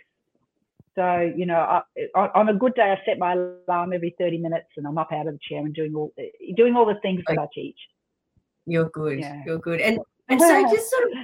So, 0.95 1.31
you 1.35 1.45
know, 1.45 1.81
I, 2.15 2.27
on 2.35 2.49
a 2.49 2.53
good 2.53 2.73
day, 2.75 2.91
I 2.91 3.05
set 3.05 3.17
my 3.17 3.33
alarm 3.33 3.93
every 3.93 4.13
30 4.17 4.39
minutes 4.39 4.67
and 4.75 4.85
I'm 4.85 4.97
up 4.97 5.11
out 5.11 5.27
of 5.27 5.33
the 5.33 5.39
chair 5.41 5.59
and 5.59 5.73
doing 5.73 5.95
all, 5.95 6.13
doing 6.55 6.75
all 6.75 6.85
the 6.85 6.99
things 7.01 7.21
that 7.27 7.39
I 7.39 7.47
teach. 7.53 7.77
You're 8.65 8.89
good. 8.89 9.19
Yeah. 9.19 9.41
You're 9.45 9.59
good. 9.59 9.79
And, 9.79 9.99
and 10.27 10.39
so 10.39 10.63
just 10.69 10.89
sort 10.89 11.11
of 11.11 11.17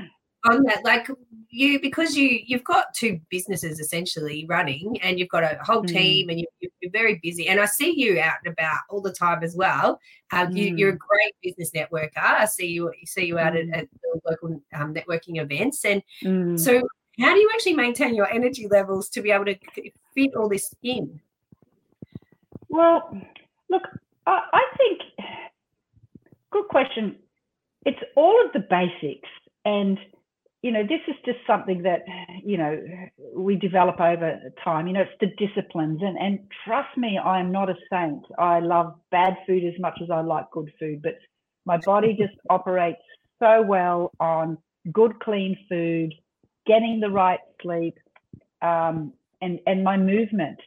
on 0.45 0.63
that, 0.63 0.85
like 0.85 1.07
you, 1.49 1.81
because 1.81 2.15
you, 2.15 2.39
you've 2.45 2.63
got 2.63 2.93
two 2.93 3.19
businesses 3.29 3.79
essentially 3.79 4.45
running 4.47 4.97
and 5.01 5.19
you've 5.19 5.29
got 5.29 5.43
a 5.43 5.59
whole 5.61 5.83
mm. 5.83 5.87
team 5.87 6.29
and 6.29 6.39
you, 6.39 6.45
you're 6.79 6.91
very 6.91 7.19
busy. 7.21 7.49
And 7.49 7.59
I 7.59 7.65
see 7.65 7.93
you 7.95 8.19
out 8.21 8.37
and 8.45 8.53
about 8.53 8.79
all 8.89 9.01
the 9.01 9.11
time 9.11 9.43
as 9.43 9.55
well. 9.55 9.99
Um, 10.31 10.53
mm. 10.53 10.77
you, 10.77 10.87
are 10.87 10.91
a 10.91 10.97
great 10.97 11.35
business 11.43 11.71
networker. 11.71 12.11
I 12.17 12.45
see 12.45 12.67
you, 12.67 12.91
see 13.05 13.25
you 13.25 13.37
out 13.37 13.53
mm. 13.53 13.69
at, 13.73 13.79
at 13.79 13.87
local 14.25 14.61
um, 14.73 14.93
networking 14.93 15.41
events. 15.41 15.83
And 15.83 16.01
so, 16.59 16.81
how 17.19 17.33
do 17.33 17.39
you 17.39 17.49
actually 17.53 17.73
maintain 17.73 18.15
your 18.15 18.31
energy 18.31 18.67
levels 18.67 19.09
to 19.09 19.21
be 19.21 19.31
able 19.31 19.45
to 19.45 19.55
fit 20.13 20.35
all 20.35 20.49
this 20.49 20.73
in? 20.83 21.19
Well, 22.69 23.17
look, 23.69 23.83
I, 24.25 24.41
I 24.53 24.63
think 24.77 25.01
good 26.51 26.67
question. 26.69 27.15
It's 27.85 27.99
all 28.15 28.45
of 28.45 28.51
the 28.53 28.59
basics, 28.59 29.29
and 29.65 29.97
you 30.63 30.71
know, 30.71 30.83
this 30.83 30.99
is 31.07 31.15
just 31.23 31.37
something 31.45 31.83
that, 31.83 32.01
you 32.43 32.57
know, 32.57 32.77
we 33.35 33.55
develop 33.55 34.01
over 34.01 34.39
time. 34.63 34.87
You 34.87 34.93
know, 34.93 35.01
it's 35.01 35.11
the 35.21 35.45
disciplines. 35.45 36.01
And, 36.01 36.17
and 36.17 36.39
trust 36.65 36.97
me, 36.97 37.19
I 37.23 37.39
am 37.39 37.51
not 37.51 37.69
a 37.69 37.75
saint. 37.91 38.25
I 38.39 38.59
love 38.59 38.95
bad 39.11 39.37
food 39.45 39.63
as 39.63 39.79
much 39.79 39.99
as 40.01 40.09
I 40.09 40.21
like 40.21 40.49
good 40.51 40.71
food, 40.79 41.01
but 41.03 41.13
my 41.65 41.77
body 41.77 42.17
just 42.19 42.33
operates 42.49 42.99
so 43.39 43.61
well 43.61 44.11
on 44.19 44.57
good, 44.91 45.19
clean 45.19 45.55
food, 45.69 46.13
getting 46.67 46.99
the 46.99 47.09
right 47.09 47.39
sleep, 47.61 47.97
um, 48.61 49.13
and, 49.41 49.59
and 49.65 49.83
my 49.83 49.97
movement. 49.97 50.59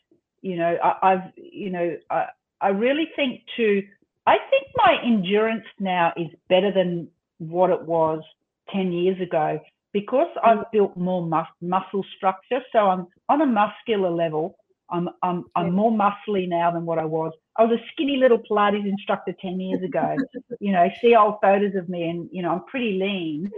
You 0.43 0.57
know, 0.57 0.77
I, 0.83 1.13
I've, 1.13 1.33
you 1.37 1.71
know, 1.71 1.97
I, 2.11 2.27
I 2.61 2.69
really 2.69 3.09
think 3.15 3.43
to, 3.57 3.83
I 4.27 4.37
think 4.51 4.67
my 4.77 4.97
endurance 5.05 5.67
now 5.79 6.13
is 6.17 6.29
better 6.49 6.73
than 6.73 7.09
what 7.39 7.71
it 7.71 7.83
was 7.83 8.23
10 8.73 8.93
years 8.93 9.21
ago 9.21 9.61
because 9.93 10.29
I've 10.43 10.59
mm. 10.59 10.73
built 10.73 10.97
more 10.97 11.27
mus- 11.27 11.47
muscle 11.61 12.05
structure, 12.17 12.61
so 12.73 12.79
I'm 12.79 13.07
on 13.29 13.41
a 13.41 13.47
muscular 13.47 14.11
level. 14.11 14.57
I'm 14.93 15.09
I'm 15.23 15.45
I'm 15.55 15.73
more 15.73 15.93
muscly 15.93 16.49
now 16.49 16.71
than 16.73 16.85
what 16.85 16.99
I 16.99 17.05
was. 17.05 17.33
I 17.57 17.65
was 17.65 17.79
a 17.79 17.85
skinny 17.93 18.17
little 18.17 18.39
Pilates 18.39 18.89
instructor 18.89 19.33
ten 19.41 19.61
years 19.61 19.83
ago. 19.83 20.17
you 20.61 20.73
know, 20.73 20.89
see 21.01 21.15
old 21.15 21.37
photos 21.41 21.77
of 21.77 21.89
me, 21.89 22.09
and 22.09 22.29
you 22.33 22.43
know 22.43 22.51
I'm 22.51 22.65
pretty 22.65 22.99
lean, 22.99 23.51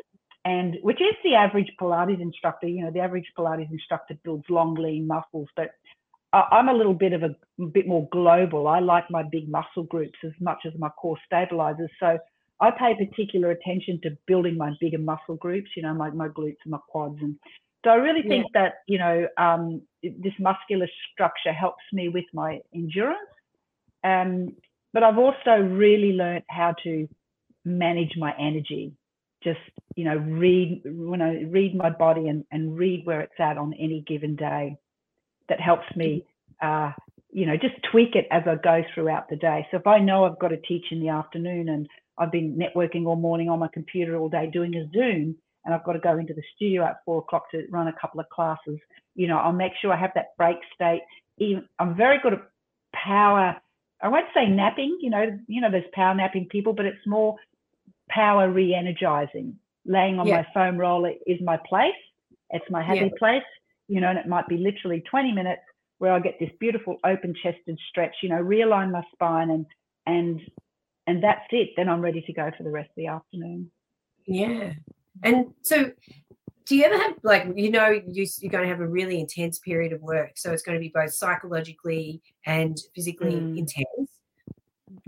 and 0.45 0.77
which 0.83 1.01
is 1.01 1.15
the 1.25 1.35
average 1.35 1.71
Pilates 1.81 2.21
instructor. 2.21 2.67
You 2.67 2.85
know, 2.85 2.91
the 2.91 3.01
average 3.01 3.31
Pilates 3.39 3.71
instructor 3.71 4.15
builds 4.25 4.45
long, 4.49 4.75
lean 4.75 5.07
muscles, 5.07 5.49
but 5.57 5.71
I'm 6.33 6.69
a 6.69 6.75
little 6.75 6.95
bit 6.95 7.13
of 7.13 7.23
a, 7.23 7.37
a 7.61 7.67
bit 7.67 7.87
more 7.87 8.09
global. 8.11 8.67
I 8.67 8.81
like 8.81 9.11
my 9.11 9.23
big 9.23 9.51
muscle 9.51 9.85
groups 9.85 10.19
as 10.25 10.33
much 10.41 10.61
as 10.67 10.73
my 10.79 10.89
core 10.89 11.19
stabilizers. 11.27 11.91
So 12.01 12.19
I 12.61 12.71
pay 12.71 12.95
particular 12.95 13.51
attention 13.51 14.01
to 14.03 14.17
building 14.27 14.57
my 14.57 14.73
bigger 14.81 14.99
muscle 14.99 15.37
groups, 15.37 15.71
you 15.77 15.83
know, 15.83 15.93
my, 15.93 16.11
my 16.11 16.29
glutes 16.29 16.57
and 16.65 16.71
my 16.71 16.79
quads. 16.89 17.19
And 17.21 17.37
so 17.85 17.91
I 17.91 17.97
really 17.97 18.23
think 18.23 18.47
yeah. 18.55 18.63
that, 18.63 18.73
you 18.87 18.99
know, 18.99 19.27
um, 19.37 19.83
this 20.03 20.33
muscular 20.39 20.87
structure 21.13 21.53
helps 21.53 21.83
me 21.93 22.09
with 22.09 22.25
my 22.33 22.61
endurance. 22.75 23.19
Um, 24.03 24.57
but 24.95 25.03
I've 25.03 25.19
also 25.19 25.59
really 25.61 26.13
learned 26.13 26.45
how 26.49 26.75
to 26.85 27.09
manage 27.65 28.17
my 28.17 28.33
energy. 28.39 28.93
Just, 29.43 29.61
you 29.97 30.05
know, 30.05 30.17
read 30.17 30.83
when 30.85 31.21
I 31.23 31.43
read 31.43 31.75
my 31.75 31.91
body 31.91 32.29
and, 32.29 32.45
and 32.51 32.77
read 32.77 33.05
where 33.05 33.21
it's 33.21 33.39
at 33.39 33.59
on 33.59 33.75
any 33.75 34.05
given 34.07 34.37
day. 34.37 34.77
That 35.49 35.61
helps 35.61 35.85
me, 35.97 36.25
uh, 36.63 36.93
you 37.31 37.47
know, 37.47 37.57
just 37.57 37.75
tweak 37.91 38.15
it 38.15 38.27
as 38.31 38.43
I 38.47 38.55
go 38.55 38.83
throughout 38.95 39.29
the 39.29 39.37
day. 39.37 39.67
So 39.71 39.77
if 39.79 39.87
I 39.87 39.99
know 39.99 40.25
I've 40.25 40.39
got 40.39 40.49
to 40.49 40.57
teach 40.57 40.87
in 40.91 41.01
the 41.01 41.09
afternoon 41.09 41.69
and 41.69 41.89
I've 42.17 42.31
been 42.31 42.57
networking 42.57 43.07
all 43.07 43.17
morning 43.17 43.49
on 43.49 43.59
my 43.59 43.69
computer 43.73 44.17
all 44.17 44.29
day 44.29 44.49
doing 44.53 44.75
a 44.77 44.89
Zoom, 44.93 45.37
and 45.65 45.75
I've 45.75 45.85
got 45.85 45.93
to 45.93 45.99
go 45.99 46.19
into 46.19 46.35
the 46.35 46.43
studio 46.57 46.85
at 46.85 46.99
four 47.05 47.19
o'clock 47.19 47.51
to 47.51 47.65
run 47.71 47.89
a 47.89 48.01
couple 48.01 48.21
of 48.21 48.29
classes. 48.29 48.79
You 49.15 49.29
know, 49.29 49.39
I'll 49.39 49.53
make 49.53 49.73
sure 49.81 49.93
I 49.93 49.97
have 49.97 50.13
that 50.15 50.37
break 50.37 50.57
state. 50.75 51.03
Even 51.39 51.69
I'm 51.79 51.97
very 51.97 52.19
good 52.23 52.35
at 52.35 52.43
power. 52.95 53.57
I 54.03 54.09
won't 54.09 54.27
say 54.35 54.47
napping. 54.47 54.99
You 55.01 55.11
know, 55.11 55.39
you 55.47 55.61
know, 55.61 55.71
there's 55.71 55.85
power 55.93 56.15
napping 56.15 56.49
people, 56.51 56.73
but 56.73 56.87
it's 56.87 57.07
more 57.07 57.37
power 58.15 58.51
re-energizing. 58.51 59.57
Laying 59.85 60.19
on 60.19 60.27
yeah. 60.27 60.43
my 60.43 60.47
foam 60.55 60.79
roller 60.79 61.13
is 61.27 61.41
my 61.43 61.59
place. 61.69 61.91
It's 62.51 62.65
my 62.71 62.83
happy 62.83 63.11
yeah. 63.13 63.19
place. 63.19 63.43
You 63.89 64.01
know, 64.01 64.09
and 64.09 64.19
it 64.19 64.29
might 64.29 64.47
be 64.47 64.57
literally 64.57 65.03
20 65.11 65.33
minutes 65.33 65.63
where 65.99 66.13
I 66.13 66.21
get 66.21 66.39
this 66.39 66.51
beautiful 66.61 66.99
open 67.05 67.35
chested 67.43 67.79
stretch. 67.89 68.15
You 68.23 68.29
know, 68.29 68.43
realign 68.43 68.91
my 68.91 69.03
spine 69.13 69.51
and 69.51 69.67
and 70.07 70.41
and 71.07 71.23
that's 71.23 71.47
it. 71.51 71.71
Then 71.77 71.89
I'm 71.89 72.01
ready 72.01 72.23
to 72.23 72.33
go 72.33 72.51
for 72.57 72.63
the 72.63 72.71
rest 72.71 72.91
of 72.91 72.97
the 72.97 73.09
afternoon. 73.09 73.71
Yeah. 74.27 74.75
And 75.23 75.47
so, 75.63 75.91
do 76.67 76.77
you 76.77 76.85
ever 76.85 76.97
have, 76.97 77.15
like, 77.23 77.47
you 77.55 77.71
know, 77.71 78.01
you, 78.07 78.27
are 78.45 78.49
going 78.49 78.65
to 78.65 78.71
have 78.71 78.81
a 78.81 78.87
really 78.87 79.21
intense 79.21 79.59
period 79.59 79.93
of 79.93 80.01
work. 80.01 80.33
So 80.37 80.53
it's 80.53 80.63
going 80.63 80.77
to 80.77 80.81
be 80.81 80.93
both 80.95 81.13
psychologically 81.13 82.23
and 82.47 82.79
physically 82.95 83.35
mm. 83.35 83.59
intense. 83.59 84.11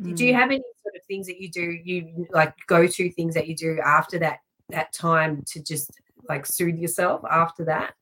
Mm. 0.00 0.16
Do 0.16 0.24
you 0.24 0.32
mm. 0.32 0.36
have 0.36 0.50
any 0.50 0.62
sort 0.82 0.94
of 0.96 1.02
things 1.06 1.26
that 1.26 1.40
you 1.40 1.50
do, 1.50 1.62
you 1.62 2.26
like 2.30 2.54
go 2.66 2.86
to 2.86 3.10
things 3.10 3.34
that 3.34 3.48
you 3.48 3.56
do 3.56 3.78
after 3.84 4.18
that, 4.20 4.38
that 4.70 4.92
time 4.92 5.42
to 5.48 5.62
just 5.62 5.90
like 6.28 6.46
soothe 6.46 6.78
yourself 6.78 7.22
after 7.30 7.64
that? 7.66 7.94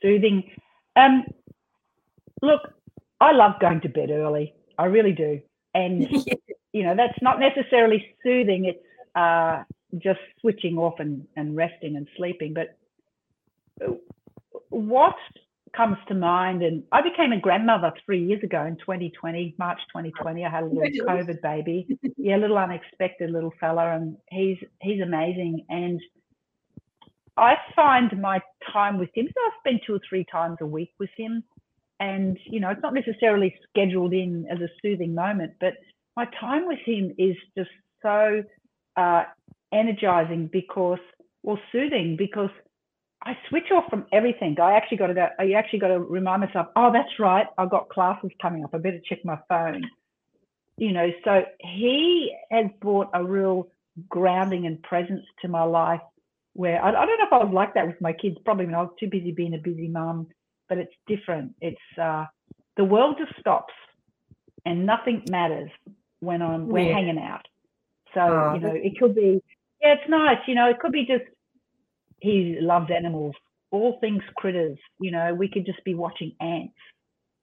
Soothing. 0.00 0.50
Um, 0.96 1.24
look, 2.40 2.60
I 3.20 3.32
love 3.32 3.60
going 3.60 3.80
to 3.82 3.88
bed 3.88 4.10
early. 4.10 4.54
I 4.78 4.86
really 4.86 5.12
do 5.12 5.40
and 5.74 6.08
you 6.72 6.82
know 6.82 6.94
that's 6.94 7.20
not 7.22 7.38
necessarily 7.40 8.14
soothing 8.22 8.66
it's 8.66 8.78
uh, 9.14 9.62
just 9.98 10.20
switching 10.40 10.78
off 10.78 10.98
and, 10.98 11.26
and 11.36 11.54
resting 11.54 11.96
and 11.96 12.08
sleeping 12.16 12.54
but 12.54 12.78
what 14.70 15.14
comes 15.76 15.96
to 16.06 16.14
mind 16.14 16.62
and 16.62 16.82
i 16.92 17.00
became 17.00 17.32
a 17.32 17.40
grandmother 17.40 17.92
three 18.04 18.24
years 18.24 18.42
ago 18.42 18.64
in 18.64 18.76
2020 18.76 19.54
march 19.58 19.78
2020 19.88 20.44
i 20.44 20.50
had 20.50 20.64
a 20.64 20.66
little 20.66 21.06
covid 21.06 21.40
baby. 21.42 21.86
Yeah 22.16 22.36
a 22.36 22.38
little 22.38 22.58
unexpected 22.58 23.30
little 23.30 23.52
fella 23.58 23.94
and 23.94 24.16
he's 24.30 24.58
he's 24.80 25.00
amazing. 25.00 25.64
And 25.68 26.00
i 27.36 27.54
find 27.74 28.20
my 28.20 28.40
time 28.72 28.98
with 28.98 29.10
him 29.14 29.26
so 29.26 29.40
i 29.40 29.50
spend 29.60 29.80
two 29.86 29.94
or 29.94 30.00
three 30.08 30.24
times 30.30 30.58
a 30.60 30.66
week 30.66 30.90
with 30.98 31.10
him. 31.16 31.42
And 32.00 32.38
you 32.46 32.60
know 32.60 32.70
it's 32.70 32.82
not 32.82 32.94
necessarily 32.94 33.54
scheduled 33.68 34.12
in 34.12 34.46
as 34.50 34.60
a 34.60 34.68
soothing 34.80 35.14
moment 35.14 35.52
but 35.60 35.74
my 36.16 36.26
time 36.38 36.66
with 36.66 36.80
him 36.84 37.14
is 37.18 37.36
just 37.56 37.70
so 38.02 38.42
uh, 38.96 39.24
energizing 39.72 40.48
because 40.52 40.98
well 41.42 41.58
soothing 41.70 42.16
because 42.16 42.50
I 43.24 43.36
switch 43.48 43.70
off 43.72 43.84
from 43.88 44.06
everything. 44.12 44.56
I 44.60 44.72
actually 44.72 44.98
got 44.98 45.08
to 45.08 45.14
go. 45.14 45.28
I 45.38 45.52
actually 45.52 45.78
got 45.78 45.88
to 45.88 46.00
remind 46.00 46.42
myself. 46.42 46.68
Oh, 46.76 46.90
that's 46.92 47.18
right. 47.18 47.46
I've 47.58 47.70
got 47.70 47.88
classes 47.88 48.30
coming 48.40 48.64
up. 48.64 48.74
I 48.74 48.78
better 48.78 49.00
check 49.08 49.24
my 49.24 49.38
phone. 49.48 49.88
You 50.76 50.92
know. 50.92 51.10
So 51.24 51.42
he 51.60 52.34
has 52.50 52.66
brought 52.80 53.08
a 53.14 53.24
real 53.24 53.68
grounding 54.08 54.66
and 54.66 54.82
presence 54.82 55.24
to 55.42 55.48
my 55.48 55.62
life. 55.62 56.00
Where 56.54 56.82
I, 56.82 56.88
I 56.88 57.06
don't 57.06 57.18
know 57.18 57.26
if 57.26 57.32
I 57.32 57.44
was 57.44 57.52
like 57.54 57.74
that 57.74 57.86
with 57.86 58.00
my 58.00 58.12
kids. 58.12 58.36
Probably 58.44 58.66
when 58.66 58.74
I 58.74 58.82
was 58.82 58.92
too 58.98 59.08
busy 59.08 59.32
being 59.32 59.54
a 59.54 59.58
busy 59.58 59.88
mum 59.88 60.28
but 60.72 60.78
it's 60.78 60.94
different. 61.06 61.54
It's 61.60 61.98
uh, 62.00 62.24
the 62.78 62.84
world 62.84 63.16
just 63.18 63.38
stops, 63.38 63.74
and 64.64 64.86
nothing 64.86 65.22
matters 65.28 65.70
when 66.20 66.40
I'm 66.40 66.66
we're 66.66 66.88
yeah. 66.88 66.94
hanging 66.94 67.18
out. 67.18 67.46
So 68.14 68.20
oh, 68.20 68.54
you 68.54 68.60
know, 68.60 68.72
it 68.74 68.98
could 68.98 69.14
be 69.14 69.42
yeah, 69.82 69.96
it's 70.00 70.08
nice. 70.08 70.38
You 70.46 70.54
know, 70.54 70.70
it 70.70 70.78
could 70.78 70.92
be 70.92 71.04
just 71.04 71.24
he 72.22 72.58
loves 72.60 72.90
animals, 72.90 73.34
all 73.70 73.98
things 74.00 74.22
critters. 74.36 74.78
You 75.00 75.10
know, 75.10 75.34
we 75.34 75.48
could 75.48 75.66
just 75.66 75.84
be 75.84 75.94
watching 75.94 76.34
ants. 76.40 76.74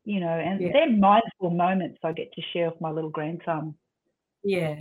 You 0.06 0.22
know, 0.22 0.30
and 0.30 0.60
yeah. 0.60 0.72
they're 0.74 0.90
mindful 0.90 1.52
moments 1.52 2.00
I 2.04 2.14
get 2.14 2.34
to 2.34 2.42
share 2.54 2.70
with 2.70 2.82
my 2.82 2.90
little 2.90 3.12
grandson. 3.12 3.76
Yeah. 4.44 4.78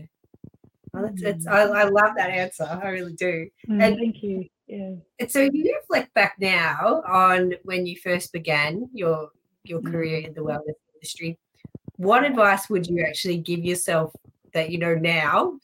Well, 0.95 1.07
it's, 1.07 1.23
it's, 1.23 1.47
I, 1.47 1.63
I 1.63 1.85
love 1.85 2.13
that 2.17 2.31
answer. 2.31 2.65
I 2.65 2.89
really 2.89 3.13
do. 3.13 3.49
Mm, 3.69 3.83
and 3.83 3.97
thank 3.97 4.23
you 4.23 4.49
yeah. 4.69 4.93
And 5.19 5.31
so 5.31 5.41
if 5.41 5.55
you 5.55 5.75
reflect 5.81 6.13
back 6.15 6.37
now 6.39 7.03
on 7.07 7.55
when 7.65 7.87
you 7.87 7.97
first 7.97 8.33
began 8.33 8.89
your 8.93 9.31
your 9.65 9.81
mm. 9.81 9.91
career 9.91 10.19
in 10.19 10.35
the 10.35 10.43
wellness 10.43 10.75
industry. 10.95 11.39
What 11.97 12.25
advice 12.25 12.69
would 12.71 12.87
you 12.87 13.05
actually 13.05 13.39
give 13.39 13.65
yourself 13.65 14.13
that 14.53 14.71
you 14.71 14.79
know 14.79 14.95
now 14.95 15.59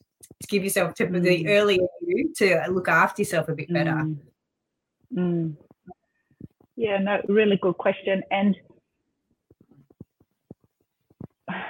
to 0.45 0.49
give 0.49 0.65
yourself 0.65 0.95
to 0.95 1.07
mm. 1.07 1.23
the 1.23 1.49
earlier 1.49 1.87
you 2.01 2.33
to 2.37 2.65
look 2.71 2.89
after 2.89 3.23
yourself 3.23 3.49
a 3.49 3.55
bit 3.55 3.73
better? 3.73 3.93
Mm. 3.93 4.17
Mm. 5.17 5.57
Yeah, 6.77 6.99
no, 6.99 7.21
really 7.29 7.57
good 7.57 7.77
question. 7.79 8.23
And 8.31 8.57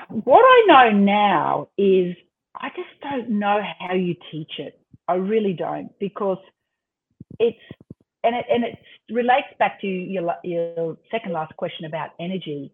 what 0.08 0.42
I 0.42 0.64
know 0.66 0.98
now 0.98 1.68
is 1.76 2.16
I 2.54 2.68
just 2.70 3.00
don't 3.02 3.30
know 3.30 3.60
how 3.78 3.94
you 3.94 4.14
teach 4.30 4.52
it. 4.58 4.80
I 5.06 5.14
really 5.14 5.52
don't 5.52 5.90
because 5.98 6.38
it's 7.38 7.58
and 8.22 8.34
it 8.34 8.46
and 8.50 8.64
it 8.64 8.78
relates 9.10 9.48
back 9.58 9.80
to 9.82 9.86
your 9.86 10.34
your 10.42 10.96
second 11.10 11.32
last 11.32 11.54
question 11.56 11.84
about 11.84 12.10
energy. 12.18 12.72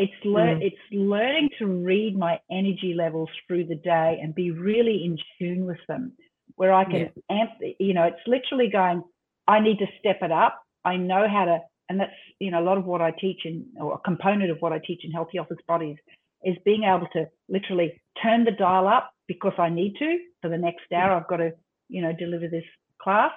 It's 0.00 0.24
lear- 0.24 0.56
mm. 0.56 0.62
it's 0.62 0.84
learning 0.90 1.50
to 1.58 1.66
read 1.66 2.16
my 2.16 2.40
energy 2.50 2.94
levels 2.96 3.28
through 3.46 3.66
the 3.66 3.74
day 3.76 4.18
and 4.22 4.34
be 4.34 4.50
really 4.50 5.04
in 5.04 5.18
tune 5.38 5.66
with 5.66 5.80
them, 5.88 6.12
where 6.56 6.72
I 6.72 6.84
can 6.84 7.10
yeah. 7.28 7.40
amp. 7.42 7.50
You 7.78 7.94
know, 7.94 8.04
it's 8.04 8.26
literally 8.26 8.70
going. 8.70 9.02
I 9.46 9.60
need 9.60 9.78
to 9.78 9.86
step 9.98 10.18
it 10.22 10.32
up. 10.32 10.62
I 10.84 10.96
know 10.96 11.26
how 11.28 11.44
to, 11.44 11.58
and 11.88 12.00
that's 12.00 12.20
you 12.38 12.50
know 12.50 12.60
a 12.60 12.66
lot 12.70 12.78
of 12.78 12.86
what 12.86 13.02
I 13.02 13.12
teach 13.20 13.40
in, 13.44 13.66
or 13.78 13.94
a 13.94 13.98
component 13.98 14.50
of 14.50 14.58
what 14.60 14.72
I 14.72 14.80
teach 14.86 15.02
in 15.04 15.12
Healthy 15.12 15.38
Office 15.38 15.62
Bodies 15.68 15.96
is 16.42 16.56
being 16.64 16.84
able 16.84 17.06
to 17.12 17.26
literally 17.50 18.00
turn 18.22 18.44
the 18.44 18.52
dial 18.52 18.88
up 18.88 19.10
because 19.28 19.52
I 19.58 19.68
need 19.68 19.94
to 19.98 20.18
for 20.40 20.48
the 20.48 20.56
next 20.56 20.90
hour. 20.92 21.12
I've 21.12 21.28
got 21.28 21.38
to 21.38 21.52
you 21.90 22.00
know 22.00 22.12
deliver 22.18 22.48
this 22.48 22.64
class 23.02 23.32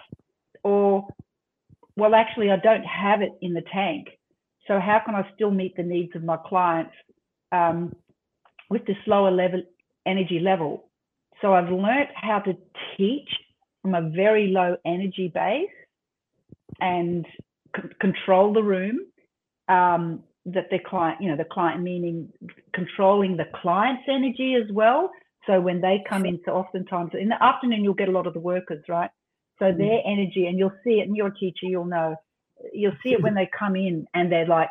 or 0.63 1.07
well 1.97 2.15
actually 2.15 2.49
i 2.49 2.57
don't 2.57 2.83
have 2.83 3.21
it 3.21 3.31
in 3.41 3.53
the 3.53 3.63
tank 3.73 4.07
so 4.67 4.79
how 4.79 5.01
can 5.05 5.15
i 5.15 5.27
still 5.35 5.51
meet 5.51 5.75
the 5.75 5.83
needs 5.83 6.15
of 6.15 6.23
my 6.23 6.37
clients 6.45 6.93
um, 7.51 7.93
with 8.69 8.85
this 8.85 8.97
lower 9.07 9.31
level 9.31 9.61
energy 10.05 10.39
level 10.39 10.85
so 11.41 11.53
i've 11.53 11.69
learned 11.69 12.09
how 12.15 12.39
to 12.39 12.53
teach 12.97 13.29
from 13.81 13.95
a 13.95 14.09
very 14.09 14.47
low 14.47 14.75
energy 14.85 15.31
base 15.33 15.69
and 16.79 17.25
c- 17.75 17.89
control 17.99 18.53
the 18.53 18.63
room 18.63 18.99
um, 19.67 20.23
that 20.45 20.69
the 20.71 20.79
client, 20.79 21.21
you 21.21 21.29
know, 21.29 21.37
the 21.37 21.45
client 21.45 21.81
meaning 21.81 22.29
controlling 22.73 23.37
the 23.37 23.45
client's 23.61 24.03
energy 24.09 24.55
as 24.55 24.69
well. 24.73 25.11
So 25.47 25.59
when 25.59 25.81
they 25.81 26.03
come 26.07 26.25
in, 26.25 26.39
so 26.45 26.53
oftentimes 26.53 27.11
in 27.19 27.29
the 27.29 27.41
afternoon, 27.43 27.83
you'll 27.83 27.93
get 27.93 28.09
a 28.09 28.11
lot 28.11 28.27
of 28.27 28.33
the 28.33 28.39
workers, 28.39 28.83
right? 28.87 29.09
So 29.59 29.65
mm. 29.65 29.77
their 29.77 30.01
energy, 30.05 30.47
and 30.47 30.57
you'll 30.57 30.73
see 30.83 30.99
it, 30.99 31.07
and 31.07 31.15
you're 31.15 31.27
a 31.27 31.35
teacher, 31.35 31.65
you'll 31.65 31.85
know, 31.85 32.15
you'll 32.71 32.97
see 33.03 33.13
it 33.13 33.21
when 33.21 33.33
they 33.33 33.49
come 33.57 33.75
in 33.75 34.07
and 34.13 34.31
they're 34.31 34.47
like, 34.47 34.69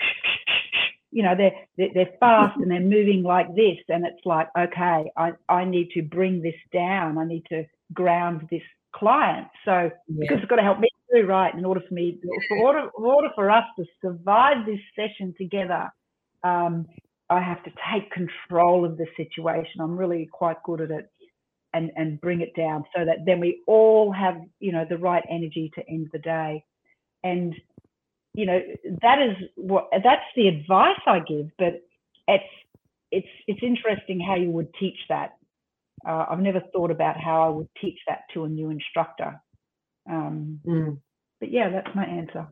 you 1.10 1.22
know, 1.22 1.34
they're, 1.36 1.90
they're, 1.94 2.16
fast 2.20 2.56
and 2.60 2.70
they're 2.70 2.80
moving 2.80 3.22
like 3.22 3.48
this. 3.54 3.78
And 3.88 4.06
it's 4.06 4.24
like, 4.24 4.48
okay, 4.56 5.10
I, 5.16 5.32
I 5.48 5.64
need 5.64 5.90
to 5.94 6.02
bring 6.02 6.42
this 6.42 6.54
down. 6.72 7.18
I 7.18 7.24
need 7.24 7.44
to 7.48 7.64
ground 7.92 8.46
this 8.50 8.62
client. 8.94 9.48
So 9.64 9.90
yeah. 10.08 10.16
because 10.20 10.38
it's 10.38 10.48
got 10.48 10.56
to 10.56 10.62
help 10.62 10.80
me 10.80 10.88
too, 11.12 11.26
right? 11.26 11.54
In 11.54 11.64
order 11.64 11.80
for 11.86 11.94
me, 11.94 12.18
for 12.48 12.58
order, 12.58 12.90
in 12.98 13.04
order 13.04 13.28
for 13.34 13.50
us 13.50 13.64
to 13.78 13.84
survive 14.00 14.66
this 14.66 14.80
session 14.94 15.34
together, 15.38 15.90
um, 16.44 16.86
I 17.30 17.40
have 17.40 17.62
to 17.64 17.70
take 17.92 18.10
control 18.10 18.84
of 18.84 18.96
the 18.96 19.06
situation. 19.16 19.80
I'm 19.80 19.96
really 19.96 20.28
quite 20.32 20.62
good 20.64 20.80
at 20.80 20.90
it, 20.90 21.10
and 21.74 21.90
and 21.96 22.20
bring 22.20 22.40
it 22.40 22.54
down 22.56 22.84
so 22.96 23.04
that 23.04 23.18
then 23.26 23.40
we 23.40 23.62
all 23.66 24.12
have 24.12 24.36
you 24.60 24.72
know 24.72 24.86
the 24.88 24.98
right 24.98 25.24
energy 25.30 25.70
to 25.74 25.82
end 25.88 26.08
the 26.12 26.18
day, 26.18 26.64
and 27.22 27.54
you 28.34 28.46
know 28.46 28.60
that 29.02 29.20
is 29.20 29.36
what 29.56 29.88
that's 29.92 30.22
the 30.36 30.48
advice 30.48 31.00
I 31.06 31.20
give. 31.20 31.50
But 31.58 31.82
it's 32.26 32.44
it's 33.10 33.28
it's 33.46 33.62
interesting 33.62 34.20
how 34.20 34.36
you 34.36 34.50
would 34.50 34.72
teach 34.78 34.98
that 35.08 35.38
uh, 36.06 36.26
I've 36.28 36.40
never 36.40 36.60
thought 36.72 36.90
about 36.90 37.18
how 37.18 37.42
I 37.42 37.48
would 37.48 37.68
teach 37.80 37.98
that 38.06 38.20
to 38.34 38.44
a 38.44 38.48
new 38.48 38.70
instructor. 38.70 39.40
Um, 40.08 40.60
mm. 40.66 40.98
But 41.40 41.50
yeah, 41.50 41.70
that's 41.70 41.94
my 41.94 42.04
answer. 42.04 42.48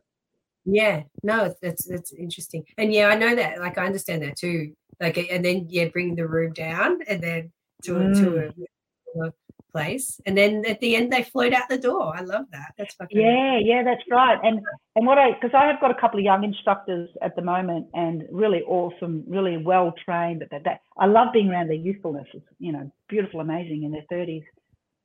Yeah, 0.65 1.03
no, 1.23 1.53
that's 1.61 1.85
that's 1.87 2.11
interesting, 2.13 2.65
and 2.77 2.93
yeah, 2.93 3.07
I 3.07 3.15
know 3.15 3.35
that. 3.35 3.59
Like, 3.59 3.77
I 3.77 3.85
understand 3.85 4.21
that 4.23 4.35
too. 4.35 4.73
Like, 4.99 5.17
and 5.17 5.43
then 5.43 5.67
yeah, 5.69 5.85
bring 5.85 6.15
the 6.15 6.27
room 6.27 6.51
down, 6.51 6.99
and 7.07 7.23
then 7.23 7.51
to 7.83 7.93
mm. 7.93 8.11
a, 8.11 8.15
to 8.15 8.37
a, 8.37 9.27
mm 9.27 9.31
place 9.71 10.19
and 10.25 10.37
then 10.37 10.63
at 10.65 10.79
the 10.79 10.95
end 10.95 11.11
they 11.11 11.23
float 11.23 11.53
out 11.53 11.69
the 11.69 11.77
door. 11.77 12.15
I 12.15 12.21
love 12.21 12.45
that. 12.51 12.73
That's 12.77 12.95
fucking 12.95 13.19
yeah 13.19 13.59
yeah 13.61 13.83
that's 13.83 14.03
right. 14.09 14.39
And 14.43 14.61
and 14.95 15.05
what 15.05 15.17
i 15.17 15.31
because 15.33 15.51
i 15.53 15.65
have 15.65 15.79
got 15.79 15.91
a 15.91 15.99
couple 15.99 16.19
of 16.19 16.25
young 16.25 16.43
instructors 16.43 17.09
at 17.21 17.35
the 17.35 17.41
moment 17.41 17.87
and 17.93 18.23
really 18.31 18.61
awesome 18.63 19.23
really 19.27 19.57
well 19.57 19.93
trained 20.05 20.43
at 20.43 20.49
that, 20.63 20.81
i 20.97 21.05
love 21.05 21.29
being 21.33 21.49
around 21.49 21.67
their 21.67 21.75
youthfulness. 21.75 22.27
It's 22.33 22.45
you 22.59 22.71
know 22.71 22.91
beautiful 23.07 23.39
amazing 23.39 23.83
in 23.83 23.91
their 23.91 24.05
30s 24.11 24.43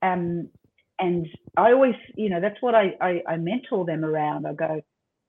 um 0.03 0.49
and 0.99 1.27
i 1.57 1.73
always 1.73 1.95
you 2.17 2.29
know 2.29 2.41
that's 2.41 2.61
what 2.61 2.75
I, 2.75 2.95
I 3.01 3.23
i 3.29 3.37
mentor 3.37 3.85
them 3.85 4.05
around. 4.05 4.47
I 4.47 4.55
go 4.55 4.83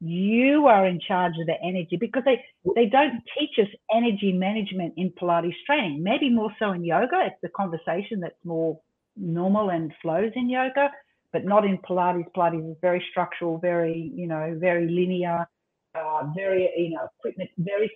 you 0.06 0.68
are 0.68 0.86
in 0.86 1.00
charge 1.00 1.34
of 1.40 1.46
the 1.48 1.56
energy 1.64 1.96
because 1.98 2.24
they 2.26 2.44
they 2.76 2.88
don't 2.88 3.22
teach 3.40 3.58
us 3.58 3.72
energy 3.96 4.34
management 4.34 4.94
in 4.98 5.12
pilates 5.12 5.54
training 5.66 6.04
maybe 6.04 6.30
more 6.30 6.52
so 6.60 6.72
in 6.72 6.84
yoga. 6.84 7.28
It's 7.28 7.38
the 7.42 7.50
conversation 7.50 8.20
that's 8.20 8.44
more 8.44 8.80
normal 9.16 9.70
and 9.70 9.94
flows 10.02 10.32
in 10.36 10.50
yoga, 10.50 10.90
but 11.32 11.46
not 11.46 11.66
in 11.66 11.78
Pilates. 11.80 12.26
Pilates 12.36 12.72
is 12.72 12.78
very 12.82 13.04
structural, 13.12 13.58
very, 13.58 14.12
you 14.16 14.28
know, 14.28 14.56
very 14.60 14.88
linear, 14.88 15.48
uh, 15.96 16.24
very, 16.36 16.70
you 16.78 16.92
know, 16.92 17.08
equipment, 17.20 17.50
very 17.58 17.92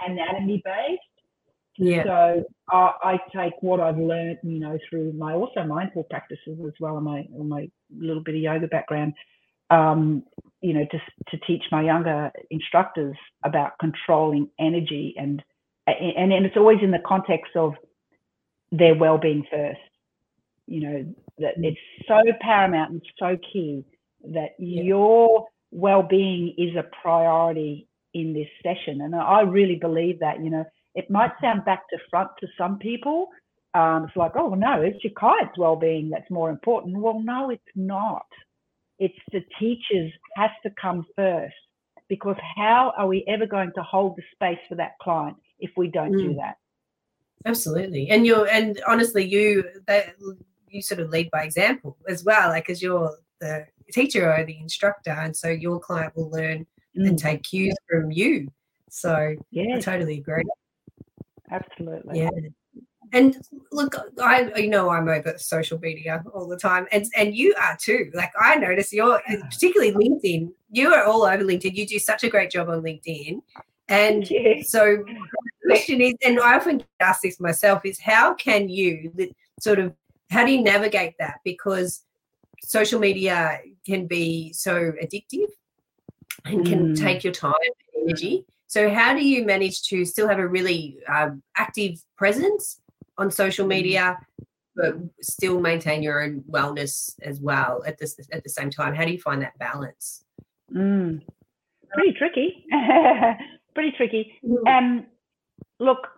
anatomy 0.00 0.62
based. 0.64 1.02
Yeah. 1.78 2.04
So 2.04 2.44
uh, 2.72 2.92
I 3.02 3.18
take 3.34 3.52
what 3.60 3.80
I've 3.80 3.98
learned, 3.98 4.38
you 4.42 4.58
know, 4.58 4.78
through 4.88 5.12
my 5.12 5.34
also 5.34 5.62
mindful 5.64 6.04
practices 6.04 6.58
as 6.66 6.72
well, 6.80 6.96
and 6.96 7.04
my 7.04 7.26
my 7.36 7.70
little 7.94 8.22
bit 8.22 8.34
of 8.34 8.40
yoga 8.40 8.66
background, 8.66 9.12
um, 9.68 10.24
you 10.62 10.72
know, 10.72 10.86
to 10.90 10.98
to 11.30 11.44
teach 11.46 11.64
my 11.70 11.82
younger 11.82 12.30
instructors 12.50 13.16
about 13.44 13.78
controlling 13.78 14.48
energy 14.58 15.14
and 15.18 15.42
and 15.86 16.32
and 16.32 16.46
it's 16.46 16.56
always 16.56 16.78
in 16.82 16.90
the 16.90 17.02
context 17.06 17.54
of 17.56 17.74
their 18.72 18.94
well-being 18.94 19.44
first 19.50 19.80
you 20.66 20.80
know 20.80 21.14
that 21.38 21.58
mm. 21.58 21.64
it's 21.64 21.78
so 22.08 22.20
paramount 22.40 22.90
and 22.90 23.02
so 23.18 23.36
key 23.52 23.84
that 24.32 24.50
yeah. 24.58 24.82
your 24.82 25.46
well-being 25.70 26.54
is 26.58 26.74
a 26.76 26.84
priority 27.02 27.88
in 28.14 28.32
this 28.32 28.48
session 28.62 29.00
and 29.02 29.14
i 29.14 29.40
really 29.40 29.76
believe 29.76 30.18
that 30.20 30.42
you 30.42 30.50
know 30.50 30.64
it 30.94 31.10
might 31.10 31.32
sound 31.40 31.64
back 31.64 31.88
to 31.90 31.98
front 32.10 32.30
to 32.40 32.46
some 32.58 32.78
people 32.78 33.28
um, 33.74 34.04
it's 34.04 34.16
like 34.16 34.32
oh 34.36 34.54
no 34.54 34.80
it's 34.80 35.02
your 35.04 35.12
client's 35.16 35.58
well-being 35.58 36.08
that's 36.08 36.30
more 36.30 36.50
important 36.50 36.96
well 36.98 37.20
no 37.22 37.50
it's 37.50 37.62
not 37.74 38.26
it's 38.98 39.18
the 39.32 39.42
teachers 39.58 40.10
has 40.36 40.50
to 40.62 40.70
come 40.80 41.04
first 41.14 41.54
because 42.08 42.36
how 42.56 42.92
are 42.96 43.06
we 43.06 43.24
ever 43.28 43.46
going 43.46 43.70
to 43.74 43.82
hold 43.82 44.16
the 44.16 44.22
space 44.32 44.62
for 44.68 44.76
that 44.76 44.92
client 45.02 45.36
if 45.58 45.70
we 45.76 45.88
don't 45.88 46.12
mm. 46.12 46.28
do 46.28 46.34
that 46.34 46.56
absolutely 47.44 48.08
and 48.08 48.26
you're 48.26 48.48
and 48.48 48.80
honestly 48.88 49.24
you 49.24 49.62
that 49.86 50.14
you 50.68 50.82
sort 50.82 51.00
of 51.00 51.10
lead 51.10 51.30
by 51.30 51.42
example 51.42 51.96
as 52.08 52.24
well 52.24 52.48
like 52.48 52.68
as 52.70 52.82
you're 52.82 53.14
the 53.40 53.66
teacher 53.92 54.32
or 54.32 54.44
the 54.44 54.58
instructor 54.58 55.10
and 55.10 55.36
so 55.36 55.48
your 55.48 55.78
client 55.78 56.14
will 56.16 56.30
learn 56.30 56.66
mm. 56.96 57.08
and 57.08 57.18
take 57.18 57.42
cues 57.42 57.74
from 57.88 58.10
you. 58.10 58.48
So 58.90 59.36
yeah. 59.50 59.76
i 59.76 59.80
totally 59.80 60.18
agree. 60.18 60.44
Absolutely. 61.50 62.20
Yeah. 62.20 62.30
And 63.12 63.36
look 63.70 63.94
i 64.20 64.50
you 64.56 64.68
know 64.68 64.90
i'm 64.90 65.08
over 65.08 65.38
social 65.38 65.78
media 65.78 66.24
all 66.34 66.48
the 66.48 66.56
time 66.56 66.88
and 66.90 67.06
and 67.16 67.36
you 67.36 67.54
are 67.60 67.76
too. 67.80 68.10
Like 68.14 68.32
i 68.40 68.56
notice 68.56 68.92
you're 68.92 69.20
particularly 69.50 69.92
linkedin 69.92 70.52
you 70.70 70.92
are 70.92 71.04
all 71.04 71.22
over 71.22 71.44
linkedin. 71.44 71.74
You 71.74 71.86
do 71.86 71.98
such 71.98 72.24
a 72.24 72.28
great 72.28 72.50
job 72.50 72.68
on 72.68 72.82
linkedin. 72.82 73.42
And 73.88 74.26
so 74.66 75.04
the 75.06 75.68
question 75.68 76.00
is, 76.00 76.14
and 76.24 76.40
I 76.40 76.56
often 76.56 76.82
ask 76.98 77.22
this 77.22 77.38
myself, 77.38 77.82
is 77.84 78.00
how 78.00 78.34
can 78.34 78.68
you 78.68 79.12
sort 79.60 79.78
of 79.78 79.94
how 80.30 80.44
do 80.44 80.52
you 80.52 80.62
navigate 80.62 81.14
that? 81.18 81.40
Because 81.44 82.02
social 82.62 83.00
media 83.00 83.60
can 83.84 84.06
be 84.06 84.52
so 84.52 84.92
addictive 85.02 85.48
and 86.44 86.66
can 86.66 86.94
mm. 86.94 87.00
take 87.00 87.24
your 87.24 87.32
time 87.32 87.54
and 87.62 88.08
energy. 88.08 88.44
So 88.66 88.90
how 88.92 89.14
do 89.14 89.26
you 89.26 89.44
manage 89.44 89.82
to 89.88 90.04
still 90.04 90.28
have 90.28 90.38
a 90.38 90.46
really 90.46 90.98
um, 91.08 91.42
active 91.56 92.02
presence 92.16 92.80
on 93.18 93.30
social 93.30 93.66
mm. 93.66 93.70
media, 93.70 94.18
but 94.74 94.96
still 95.22 95.60
maintain 95.60 96.02
your 96.02 96.22
own 96.22 96.42
wellness 96.50 97.14
as 97.22 97.40
well 97.40 97.82
at 97.86 97.98
this 97.98 98.18
at 98.32 98.42
the 98.42 98.50
same 98.50 98.70
time? 98.70 98.94
How 98.94 99.04
do 99.04 99.12
you 99.12 99.20
find 99.20 99.42
that 99.42 99.58
balance? 99.58 100.24
Mm. 100.74 101.22
Pretty 101.92 102.12
tricky. 102.18 102.64
pretty 103.74 103.92
tricky. 103.96 104.32
Mm. 104.44 104.66
Um, 104.66 105.06
look, 105.78 106.08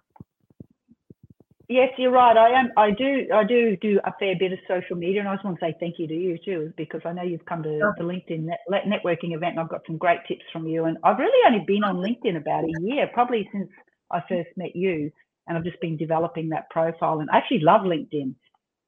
yes, 1.69 1.91
you're 1.99 2.11
right. 2.11 2.37
I 2.37 2.51
am. 2.59 2.71
I 2.77 2.91
do. 2.91 3.27
I 3.35 3.45
do 3.45 3.77
do 3.77 4.01
a 4.05 4.13
fair 4.19 4.35
bit 4.39 4.53
of 4.53 4.59
social 4.67 4.97
media, 4.97 5.21
and 5.21 5.29
I 5.29 5.35
just 5.35 5.45
want 5.45 5.59
to 5.61 5.65
say 5.67 5.77
thank 5.79 5.99
you 5.99 6.07
to 6.07 6.15
you 6.15 6.39
too, 6.45 6.73
because 6.77 7.01
I 7.05 7.13
know 7.13 7.23
you've 7.23 7.45
come 7.45 7.63
to 7.63 7.93
the 7.97 8.05
LinkedIn 8.05 8.41
net, 8.41 8.61
networking 8.87 9.35
event, 9.35 9.53
and 9.53 9.61
I've 9.61 9.69
got 9.69 9.83
some 9.87 9.99
great 9.99 10.21
tips 10.27 10.45
from 10.53 10.67
you. 10.67 10.85
And 10.85 10.99
I've 11.05 11.19
really 11.19 11.47
only 11.47 11.65
been 11.67 11.85
on 11.85 11.97
LinkedIn 11.97 12.37
about 12.37 12.65
a 12.65 12.73
year, 12.83 13.09
probably 13.13 13.49
since 13.53 13.69
I 14.11 14.21
first 14.29 14.51
met 14.57 14.75
you, 14.75 15.11
and 15.47 15.57
I've 15.57 15.65
just 15.65 15.81
been 15.81 15.97
developing 15.97 16.49
that 16.51 16.71
profile. 16.71 17.21
And 17.21 17.31
I 17.31 17.39
actually 17.39 17.61
love 17.61 17.83
LinkedIn. 17.83 18.35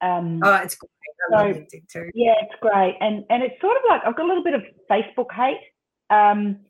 Um, 0.02 0.40
oh, 0.42 0.54
it's 0.56 0.76
great. 0.76 0.90
I 1.32 1.42
love 1.46 1.56
LinkedIn 1.56 1.88
too. 1.92 2.10
Yeah, 2.14 2.34
it's 2.42 2.60
great, 2.60 2.96
and 3.00 3.24
and 3.30 3.42
it's 3.42 3.60
sort 3.60 3.76
of 3.76 3.82
like 3.88 4.02
I've 4.06 4.16
got 4.16 4.24
a 4.24 4.28
little 4.28 4.44
bit 4.44 4.54
of 4.54 4.62
Facebook 4.90 5.32
hate. 5.34 5.60
Um, 6.08 6.60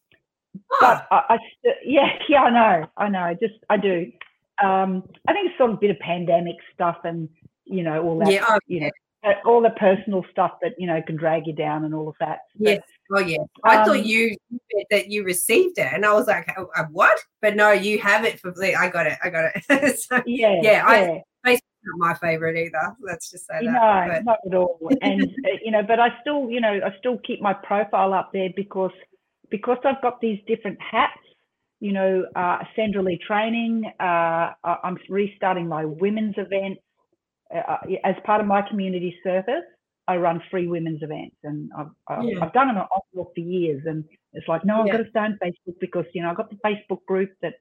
but 0.81 1.07
I, 1.11 1.23
I 1.31 1.39
yeah, 1.85 2.09
yeah, 2.29 2.43
I 2.43 2.51
know, 2.51 2.87
I 2.97 3.09
know. 3.09 3.35
Just 3.41 3.55
I 3.69 3.77
do. 3.77 4.11
Um, 4.63 5.05
I 5.29 5.33
think 5.33 5.49
it's 5.49 5.59
sort 5.59 5.71
of 5.71 5.77
a 5.77 5.81
bit 5.81 5.91
of 5.91 5.99
pandemic 5.99 6.57
stuff, 6.75 6.99
and 7.05 7.29
you 7.65 7.83
know 7.83 8.03
all 8.03 8.19
that. 8.19 8.33
Yeah, 8.33 8.45
oh, 8.49 8.59
you 8.67 8.81
know, 8.81 8.91
uh, 9.23 9.33
all 9.45 9.61
the 9.61 9.71
personal 9.71 10.25
stuff 10.31 10.53
that 10.63 10.73
you 10.79 10.87
know 10.87 11.01
can 11.03 11.17
drag 11.17 11.47
you 11.47 11.53
down 11.53 11.85
and 11.85 11.95
all 11.95 12.09
of 12.09 12.15
that. 12.21 12.41
Yes. 12.59 12.81
Oh 13.15 13.21
yeah. 13.21 13.39
I 13.65 13.79
um, 13.79 13.87
thought 13.87 14.07
you 14.07 14.37
that 14.91 15.09
you 15.09 15.25
received 15.25 15.79
it, 15.79 15.93
and 15.93 16.07
I 16.07 16.13
was 16.15 16.27
like, 16.27 16.49
oh, 16.57 16.69
uh, 16.77 16.85
what? 16.91 17.19
But 17.43 17.57
no, 17.57 17.71
you 17.73 17.99
have 17.99 18.25
it 18.25 18.41
for. 18.41 18.55
I 18.63 18.89
got 18.89 19.07
it. 19.07 19.19
I 19.23 19.31
got 19.31 19.51
it. 19.55 19.99
so, 20.01 20.23
yeah. 20.27 20.57
Yeah. 20.63 20.85
I, 20.87 21.23
Facebook's 21.47 21.63
not 21.85 21.99
my 21.99 22.15
favorite 22.15 22.57
either. 22.57 22.97
Let's 23.01 23.31
just 23.31 23.47
say 23.47 23.65
that. 23.65 23.65
No, 23.65 24.05
but. 24.09 24.25
not 24.25 24.39
at 24.47 24.55
all. 24.55 24.79
And 25.03 25.23
uh, 25.23 25.57
you 25.63 25.71
know, 25.71 25.83
but 25.83 26.01
I 26.01 26.09
still, 26.21 26.51
you 26.51 26.61
know, 26.61 26.81
I 26.85 26.97
still 26.99 27.19
keep 27.19 27.41
my 27.41 27.53
profile 27.53 28.15
up 28.15 28.31
there 28.33 28.51
because 28.55 28.93
because 29.51 29.79
I've 29.85 30.01
got 30.01 30.21
these 30.21 30.41
different 30.47 30.79
hats, 30.81 31.19
you 31.81 31.93
know, 31.93 32.25
uh, 32.37 32.59
Leigh 32.77 33.19
training, 33.27 33.91
uh, 33.99 34.53
I'm 34.63 34.99
restarting 35.09 35.67
my 35.67 35.85
women's 35.85 36.37
event. 36.37 36.79
Uh, 37.55 37.79
as 38.05 38.15
part 38.25 38.41
of 38.41 38.47
my 38.47 38.63
community 38.63 39.17
service, 39.25 39.65
I 40.07 40.17
run 40.17 40.43
free 40.51 40.69
women's 40.69 41.03
events, 41.03 41.37
and 41.43 41.71
I've, 41.77 41.87
I've, 42.07 42.25
yeah. 42.25 42.45
I've 42.45 42.53
done 42.53 42.69
it 42.69 42.77
on 42.79 42.87
for 43.15 43.41
years. 43.41 43.83
And 43.87 44.05
it's 44.35 44.47
like, 44.47 44.65
no, 44.65 44.81
I've 44.81 44.87
yeah. 44.87 44.93
got 44.93 45.05
to 45.05 45.11
stay 45.11 45.21
on 45.21 45.39
Facebook 45.43 45.81
because 45.81 46.05
you 46.13 46.23
know 46.23 46.31
I've 46.31 46.37
got 46.37 46.51
the 46.51 46.59
Facebook 46.65 47.05
group 47.07 47.31
that, 47.43 47.55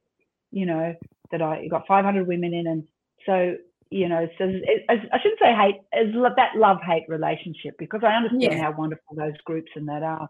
you 0.52 0.66
know, 0.66 0.94
that 1.32 1.42
I 1.42 1.66
got 1.68 1.86
500 1.88 2.26
women 2.26 2.52
in, 2.54 2.66
and 2.66 2.84
so 3.26 3.56
you 3.90 4.08
know, 4.08 4.28
so 4.38 4.44
it, 4.44 4.84
I 4.88 5.18
shouldn't 5.20 5.40
say 5.40 5.52
hate, 5.52 5.80
as 5.92 6.12
that 6.36 6.56
love 6.56 6.78
hate 6.86 7.04
relationship 7.08 7.74
because 7.78 8.02
I 8.04 8.12
understand 8.12 8.52
yeah. 8.52 8.62
how 8.62 8.72
wonderful 8.72 9.16
those 9.16 9.36
groups 9.44 9.70
and 9.74 9.88
that 9.88 10.02
are. 10.04 10.28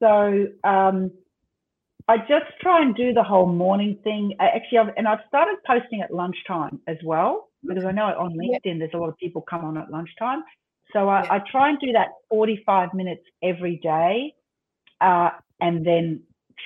So 0.00 0.46
um, 0.64 1.10
I 2.08 2.16
just 2.18 2.46
try 2.60 2.82
and 2.82 2.94
do 2.94 3.12
the 3.12 3.22
whole 3.22 3.46
morning 3.46 3.98
thing. 4.02 4.34
I 4.40 4.46
actually, 4.46 4.78
I've, 4.78 4.94
and 4.96 5.06
I've 5.06 5.18
started 5.28 5.56
posting 5.66 6.00
at 6.00 6.12
lunchtime 6.12 6.80
as 6.86 6.96
well 7.04 7.48
because 7.66 7.84
I 7.84 7.92
know 7.92 8.04
on 8.04 8.32
LinkedIn 8.32 8.78
there's 8.78 8.94
a 8.94 8.98
lot 8.98 9.10
of 9.10 9.16
people 9.18 9.42
come 9.42 9.64
on 9.64 9.76
at 9.76 9.90
lunchtime. 9.90 10.42
So 10.92 11.08
I. 11.08 11.36
I 11.36 11.42
try 11.50 11.68
and 11.68 11.78
do 11.78 11.92
that 11.92 12.08
45 12.30 12.94
minutes 12.94 13.22
every 13.42 13.76
day, 13.82 14.32
uh, 15.02 15.30
and 15.60 15.86
then 15.86 16.22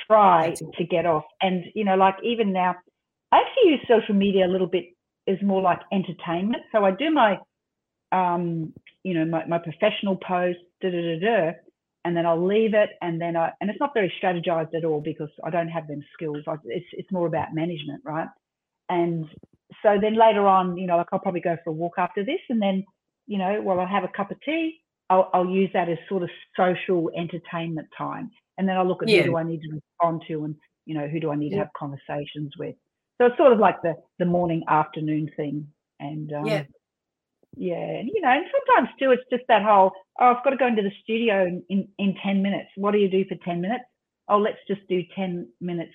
try 0.06 0.54
to 0.76 0.84
get 0.84 1.06
off. 1.06 1.24
And 1.40 1.64
you 1.74 1.84
know, 1.84 1.96
like 1.96 2.14
even 2.22 2.52
now, 2.52 2.76
I 3.32 3.38
actually 3.38 3.72
use 3.72 3.80
social 3.88 4.14
media 4.14 4.46
a 4.46 4.50
little 4.50 4.68
bit 4.68 4.84
is 5.26 5.38
more 5.42 5.62
like 5.62 5.80
entertainment. 5.92 6.62
So 6.72 6.84
I 6.84 6.90
do 6.90 7.10
my, 7.10 7.38
um, 8.10 8.72
you 9.02 9.14
know, 9.14 9.24
my, 9.24 9.44
my 9.46 9.58
professional 9.58 10.16
post, 10.16 10.58
da, 10.80 10.90
da, 10.90 11.00
da, 11.00 11.18
da, 11.20 11.52
and 12.04 12.16
then 12.16 12.26
I'll 12.26 12.44
leave 12.44 12.74
it. 12.74 12.90
And 13.00 13.20
then 13.20 13.36
I, 13.36 13.52
and 13.60 13.70
it's 13.70 13.80
not 13.80 13.94
very 13.94 14.12
strategized 14.22 14.74
at 14.74 14.84
all 14.84 15.00
because 15.00 15.30
I 15.44 15.50
don't 15.50 15.68
have 15.68 15.86
them 15.86 16.02
skills. 16.14 16.44
I, 16.46 16.54
it's, 16.64 16.86
it's 16.92 17.12
more 17.12 17.26
about 17.26 17.54
management, 17.54 18.02
right? 18.04 18.28
And 18.88 19.26
so 19.82 19.98
then 20.00 20.14
later 20.14 20.46
on, 20.46 20.76
you 20.76 20.86
know, 20.86 20.96
like 20.96 21.06
I'll 21.12 21.18
probably 21.18 21.40
go 21.40 21.56
for 21.62 21.70
a 21.70 21.72
walk 21.72 21.94
after 21.98 22.24
this. 22.24 22.40
And 22.48 22.60
then, 22.60 22.84
you 23.26 23.38
know, 23.38 23.60
while 23.62 23.80
I 23.80 23.86
have 23.86 24.04
a 24.04 24.08
cup 24.08 24.30
of 24.30 24.40
tea, 24.42 24.80
I'll, 25.10 25.30
I'll 25.32 25.48
use 25.48 25.70
that 25.74 25.88
as 25.88 25.98
sort 26.08 26.22
of 26.22 26.30
social 26.56 27.10
entertainment 27.16 27.88
time. 27.96 28.30
And 28.58 28.68
then 28.68 28.76
I'll 28.76 28.86
look 28.86 29.02
at 29.02 29.08
yeah. 29.08 29.22
who 29.22 29.30
do 29.30 29.36
I 29.36 29.42
need 29.42 29.62
to 29.62 29.70
respond 29.72 30.22
to 30.28 30.44
and, 30.44 30.56
you 30.86 30.94
know, 30.94 31.06
who 31.06 31.20
do 31.20 31.30
I 31.30 31.36
need 31.36 31.52
yeah. 31.52 31.58
to 31.58 31.64
have 31.64 31.72
conversations 31.76 32.52
with. 32.58 32.74
So 33.18 33.26
it's 33.26 33.36
sort 33.36 33.52
of 33.52 33.58
like 33.60 33.80
the 33.82 33.94
the 34.18 34.24
morning 34.24 34.64
afternoon 34.68 35.30
thing. 35.36 35.68
And 36.00 36.32
um, 36.32 36.46
yeah, 36.46 36.64
yeah, 37.56 38.02
you 38.02 38.20
know, 38.20 38.28
and 38.28 38.46
sometimes 38.50 38.88
too, 38.98 39.10
it's 39.10 39.22
just 39.30 39.44
that 39.48 39.62
whole 39.62 39.92
oh, 40.20 40.34
I've 40.36 40.44
got 40.44 40.50
to 40.50 40.56
go 40.56 40.66
into 40.66 40.82
the 40.82 40.92
studio 41.02 41.44
in, 41.44 41.62
in, 41.68 41.88
in 41.98 42.14
ten 42.22 42.42
minutes. 42.42 42.70
What 42.76 42.92
do 42.92 42.98
you 42.98 43.08
do 43.08 43.24
for 43.28 43.36
ten 43.44 43.60
minutes? 43.60 43.84
Oh, 44.28 44.38
let's 44.38 44.58
just 44.68 44.86
do 44.88 45.02
ten 45.14 45.48
minutes. 45.60 45.92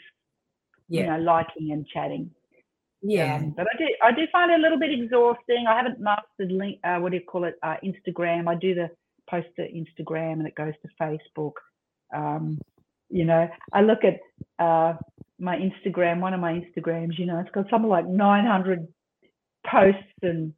Yeah. 0.89 1.01
You 1.01 1.07
know, 1.07 1.19
liking 1.19 1.71
and 1.71 1.87
chatting. 1.87 2.31
Yeah, 3.01 3.35
um, 3.35 3.53
but 3.55 3.67
I 3.73 3.77
do 3.77 3.85
I 4.03 4.11
do 4.11 4.27
find 4.31 4.51
it 4.51 4.59
a 4.59 4.61
little 4.61 4.79
bit 4.79 4.91
exhausting. 4.91 5.65
I 5.67 5.75
haven't 5.75 5.99
mastered 5.99 6.51
link. 6.51 6.79
Uh, 6.83 6.97
what 6.97 7.11
do 7.11 7.17
you 7.17 7.23
call 7.23 7.43
it? 7.43 7.55
Uh, 7.61 7.75
Instagram. 7.83 8.47
I 8.47 8.55
do 8.55 8.73
the 8.75 8.89
post 9.29 9.47
to 9.57 9.61
Instagram 9.61 10.33
and 10.33 10.47
it 10.47 10.55
goes 10.55 10.73
to 10.81 10.89
Facebook. 11.01 11.53
Um, 12.15 12.59
you 13.09 13.25
know, 13.25 13.47
I 13.73 13.81
look 13.81 13.99
at 14.03 14.19
uh, 14.63 14.97
my 15.39 15.57
Instagram, 15.57 16.19
one 16.19 16.33
of 16.33 16.39
my 16.39 16.53
Instagrams, 16.53 17.17
you 17.17 17.25
know, 17.25 17.39
it's 17.39 17.51
got 17.51 17.69
something 17.69 17.89
like 17.89 18.07
900 18.07 18.87
posts 19.65 20.01
and, 20.21 20.53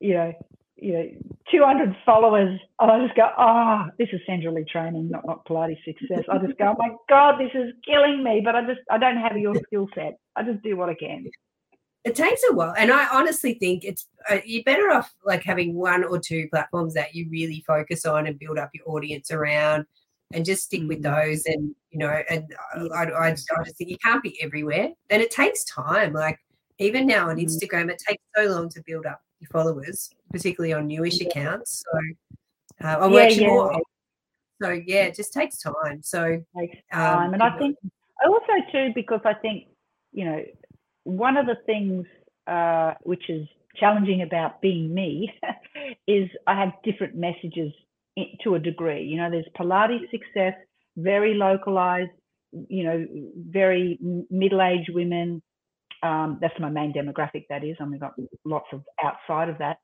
you 0.00 0.14
know, 0.14 0.32
you 0.76 0.92
know, 0.94 1.08
200 1.50 1.96
followers. 2.04 2.58
And 2.80 2.90
I 2.90 3.04
just 3.04 3.16
go, 3.16 3.28
oh, 3.38 3.84
this 3.98 4.08
is 4.12 4.20
Sandra 4.26 4.52
Leigh 4.52 4.64
training, 4.64 5.10
not, 5.10 5.26
not 5.26 5.46
Pilates 5.46 5.82
success. 5.84 6.24
I 6.30 6.38
just 6.38 6.58
go, 6.58 6.74
oh 6.74 6.76
my 6.78 6.94
God, 7.08 7.38
this 7.38 7.50
is 7.54 7.72
killing 7.84 8.24
me. 8.24 8.40
But 8.44 8.56
I 8.56 8.64
just, 8.64 8.80
I 8.90 8.98
don't 8.98 9.18
have 9.18 9.36
your 9.36 9.54
skill 9.66 9.88
set. 9.94 10.18
I 10.36 10.42
just 10.42 10.62
do 10.62 10.76
what 10.76 10.88
I 10.88 10.94
can. 10.94 11.26
It 12.04 12.14
takes 12.14 12.40
a 12.50 12.54
while. 12.54 12.74
And 12.78 12.90
I 12.90 13.06
honestly 13.12 13.54
think 13.54 13.84
it's, 13.84 14.06
uh, 14.30 14.38
you're 14.46 14.64
better 14.64 14.90
off 14.90 15.14
like 15.24 15.42
having 15.44 15.74
one 15.74 16.02
or 16.02 16.18
two 16.18 16.48
platforms 16.48 16.94
that 16.94 17.14
you 17.14 17.28
really 17.30 17.62
focus 17.66 18.06
on 18.06 18.26
and 18.26 18.38
build 18.38 18.58
up 18.58 18.70
your 18.72 18.88
audience 18.88 19.30
around 19.30 19.84
and 20.32 20.44
just 20.44 20.64
stick 20.64 20.82
with 20.86 21.02
mm. 21.02 21.14
those 21.14 21.44
and 21.46 21.74
you 21.90 21.98
know 21.98 22.22
and 22.30 22.54
I, 22.94 23.04
I, 23.04 23.26
I, 23.26 23.30
just 23.32 23.48
think 23.76 23.90
you 23.90 23.98
can't 23.98 24.22
be 24.22 24.40
everywhere 24.40 24.90
and 25.10 25.22
it 25.22 25.30
takes 25.30 25.64
time 25.64 26.12
like 26.12 26.38
even 26.78 27.06
now 27.06 27.30
on 27.30 27.36
mm. 27.36 27.44
instagram 27.44 27.90
it 27.90 28.00
takes 28.06 28.22
so 28.36 28.44
long 28.44 28.68
to 28.70 28.82
build 28.86 29.06
up 29.06 29.20
your 29.40 29.48
followers 29.50 30.10
particularly 30.32 30.72
on 30.72 30.86
newish 30.86 31.20
yeah. 31.20 31.28
accounts 31.28 31.82
so 31.92 32.86
uh, 32.86 32.98
i'm 33.00 33.12
yeah, 33.12 33.28
yeah. 33.28 33.46
more 33.46 33.80
so 34.62 34.70
yeah 34.70 35.04
it 35.04 35.14
just 35.14 35.32
takes 35.32 35.58
time 35.58 36.02
so 36.02 36.42
takes 36.56 36.76
time 36.92 37.26
um, 37.28 37.34
and 37.34 37.42
i 37.42 37.56
think 37.58 37.76
I 38.24 38.28
also 38.28 38.52
too 38.72 38.92
because 38.94 39.20
i 39.24 39.34
think 39.34 39.68
you 40.12 40.24
know 40.24 40.44
one 41.04 41.36
of 41.36 41.46
the 41.46 41.56
things 41.66 42.06
uh, 42.46 42.94
which 43.02 43.30
is 43.30 43.46
challenging 43.76 44.22
about 44.22 44.60
being 44.60 44.92
me 44.92 45.32
is 46.06 46.28
i 46.46 46.54
have 46.54 46.72
different 46.84 47.14
messages 47.16 47.72
to 48.42 48.54
a 48.54 48.58
degree. 48.58 49.04
You 49.04 49.16
know, 49.18 49.30
there's 49.30 49.46
Pilates 49.58 50.10
success, 50.10 50.54
very 50.96 51.34
localized, 51.34 52.10
you 52.52 52.84
know, 52.84 53.06
very 53.48 53.98
middle-aged 54.30 54.90
women. 54.92 55.42
Um, 56.02 56.38
that's 56.40 56.58
my 56.58 56.70
main 56.70 56.92
demographic. 56.92 57.46
That 57.48 57.64
is, 57.64 57.76
I've 57.80 58.00
got 58.00 58.14
lots 58.44 58.66
of 58.72 58.82
outside 59.02 59.48
of 59.48 59.58
that. 59.58 59.78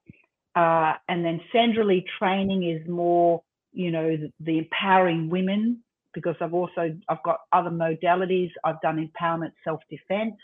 Uh, 0.54 0.94
and 1.08 1.24
then 1.24 1.40
Leigh 1.54 2.04
training 2.18 2.64
is 2.70 2.88
more, 2.88 3.42
you 3.72 3.90
know, 3.90 4.16
the, 4.16 4.32
the 4.40 4.58
empowering 4.58 5.28
women 5.28 5.82
because 6.14 6.36
I've 6.40 6.54
also 6.54 6.96
I've 7.08 7.22
got 7.22 7.40
other 7.52 7.68
modalities. 7.68 8.50
I've 8.64 8.80
done 8.80 8.96
empowerment 8.96 9.52
self-defense. 9.64 10.36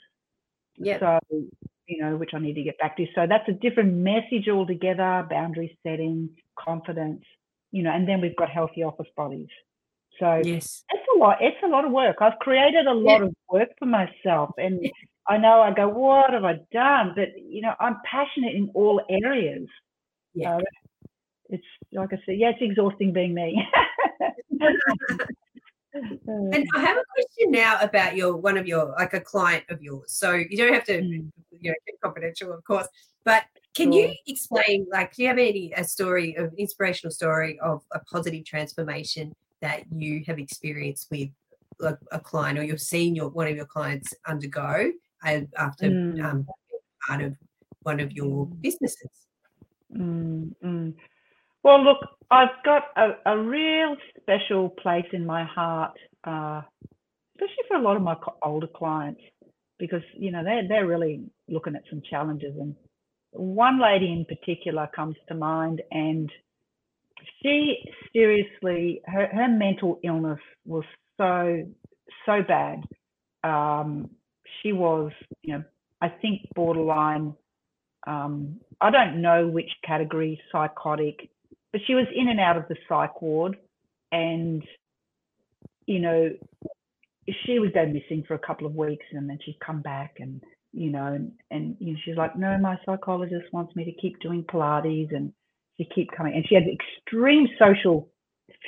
Yeah. 0.76 0.98
So 1.00 1.18
you 1.87 2.02
know, 2.02 2.16
which 2.16 2.30
I 2.35 2.38
need 2.38 2.54
to 2.54 2.62
get 2.62 2.78
back 2.78 2.96
to. 2.98 3.06
So 3.14 3.26
that's 3.26 3.48
a 3.48 3.52
different 3.52 3.94
message 3.94 4.48
altogether. 4.48 5.26
Boundary 5.30 5.78
setting, 5.82 6.30
confidence 6.58 7.24
you 7.72 7.82
know, 7.82 7.90
and 7.90 8.06
then 8.06 8.20
we've 8.20 8.37
got 8.37 8.50
healthy 8.50 8.85
office 8.85 9.08
bodies. 9.16 9.48
So 10.20 10.40
yes, 10.44 10.85
it's 10.90 11.02
a 11.16 11.18
lot. 11.18 11.38
It's 11.40 11.56
a 11.64 11.66
lot 11.66 11.85
of 11.85 11.90
work. 11.90 12.16
I've 12.20 12.38
created 12.38 12.87
a 12.87 12.92
lot 12.92 13.20
yeah. 13.20 13.26
of 13.26 13.35
work 13.50 13.70
for 13.78 13.87
myself, 13.87 14.50
and. 14.58 14.88
I 15.28 15.38
know 15.38 15.61
I 15.61 15.72
go, 15.72 15.88
what 15.88 16.32
have 16.32 16.44
I 16.44 16.61
done? 16.72 17.12
But 17.14 17.28
you 17.37 17.62
know, 17.62 17.74
I'm 17.80 17.96
passionate 18.04 18.54
in 18.54 18.70
all 18.74 19.00
areas. 19.08 19.68
Yeah, 20.35 20.56
uh, 20.56 20.61
it's 21.48 21.64
like 21.92 22.12
I 22.12 22.16
said, 22.26 22.38
yeah, 22.38 22.50
it's 22.50 22.58
exhausting 22.61 23.12
being 23.12 23.35
me. 23.35 23.62
and 25.94 26.66
I 26.74 26.80
have 26.80 26.96
a 26.96 27.04
question 27.14 27.50
now 27.50 27.78
about 27.80 28.16
your 28.16 28.37
one 28.37 28.56
of 28.56 28.66
your 28.66 28.94
like 28.98 29.14
a 29.14 29.20
client 29.20 29.64
of 29.70 29.82
yours. 29.82 30.12
So 30.12 30.32
you 30.32 30.56
don't 30.56 30.72
have 30.72 30.85
to 30.85 31.00
mm. 31.00 31.30
you 31.50 31.70
know 31.70 31.74
keep 31.87 32.00
confidential, 32.00 32.52
of 32.52 32.64
course, 32.64 32.88
but 33.24 33.44
can 33.74 33.92
you 33.92 34.12
explain, 34.26 34.87
like, 34.92 35.14
do 35.14 35.22
you 35.22 35.28
have 35.28 35.38
any 35.38 35.72
a 35.76 35.85
story 35.85 36.37
of 36.37 36.52
inspirational 36.58 37.11
story 37.11 37.58
of 37.61 37.82
a 37.92 38.00
positive 38.00 38.44
transformation 38.44 39.32
that 39.61 39.85
you 39.90 40.22
have 40.26 40.38
experienced 40.38 41.08
with 41.11 41.30
like 41.78 41.96
a 42.11 42.20
client, 42.20 42.58
or 42.58 42.64
you've 42.64 42.80
seen 42.80 43.14
your 43.14 43.28
one 43.28 43.46
of 43.46 43.56
your 43.56 43.64
clients 43.64 44.12
undergo 44.26 44.92
after 45.24 45.88
mm. 45.88 46.24
um, 46.24 46.46
part 47.06 47.22
of 47.22 47.37
one 47.82 48.00
of 48.00 48.12
your 48.12 48.46
businesses? 48.46 49.26
Mm, 49.94 50.54
mm. 50.64 50.94
Well, 51.62 51.85
look, 51.85 51.98
I've 52.30 52.62
got 52.64 52.85
a, 52.96 53.11
a, 53.26 53.38
real 53.38 53.96
special 54.20 54.70
place 54.70 55.06
in 55.12 55.24
my 55.24 55.44
heart, 55.44 55.96
uh, 56.24 56.62
especially 57.37 57.64
for 57.68 57.76
a 57.76 57.82
lot 57.82 57.96
of 57.96 58.02
my 58.02 58.16
older 58.42 58.66
clients, 58.66 59.20
because 59.78 60.02
you 60.14 60.32
know 60.32 60.42
they're 60.42 60.66
they're 60.66 60.87
really 60.87 61.20
looking 61.48 61.76
at 61.76 61.82
some 61.90 62.02
challenges 62.08 62.54
and 62.58 62.74
one 63.32 63.80
lady 63.80 64.12
in 64.12 64.24
particular 64.24 64.88
comes 64.94 65.16
to 65.28 65.35
mind, 65.35 65.82
and 65.90 66.30
she 67.42 67.76
seriously, 68.12 69.00
her, 69.06 69.26
her 69.32 69.48
mental 69.48 69.98
illness 70.04 70.40
was 70.66 70.85
so, 71.16 71.66
so 72.26 72.42
bad. 72.46 72.85
Um, 73.42 74.11
she 74.62 74.72
was, 74.72 75.12
you 75.42 75.54
know, 75.54 75.64
I 76.00 76.08
think 76.08 76.42
borderline, 76.54 77.34
um, 78.06 78.60
I 78.80 78.90
don't 78.90 79.22
know 79.22 79.46
which 79.46 79.70
category, 79.84 80.40
psychotic, 80.50 81.30
but 81.72 81.80
she 81.86 81.94
was 81.94 82.06
in 82.14 82.28
and 82.28 82.40
out 82.40 82.56
of 82.56 82.68
the 82.68 82.76
psych 82.88 83.22
ward. 83.22 83.56
And, 84.10 84.62
you 85.86 86.00
know, 86.00 86.30
she 87.44 87.58
would 87.58 87.72
go 87.72 87.86
missing 87.86 88.24
for 88.26 88.34
a 88.34 88.38
couple 88.38 88.66
of 88.66 88.74
weeks 88.74 89.06
and 89.12 89.28
then 89.30 89.38
she'd 89.44 89.60
come 89.60 89.80
back 89.80 90.16
and 90.18 90.42
you 90.72 90.90
know, 90.90 91.06
and, 91.06 91.32
and 91.50 91.76
you 91.78 91.92
know, 91.92 91.98
she's 92.04 92.16
like, 92.16 92.36
no, 92.36 92.58
my 92.58 92.78
psychologist 92.84 93.52
wants 93.52 93.76
me 93.76 93.84
to 93.84 93.92
keep 93.92 94.18
doing 94.20 94.42
Pilates 94.42 95.14
and 95.14 95.32
she 95.76 95.86
keep 95.94 96.10
coming. 96.16 96.34
And 96.34 96.46
she 96.48 96.54
had 96.54 96.64
extreme 96.64 97.46
social 97.58 98.08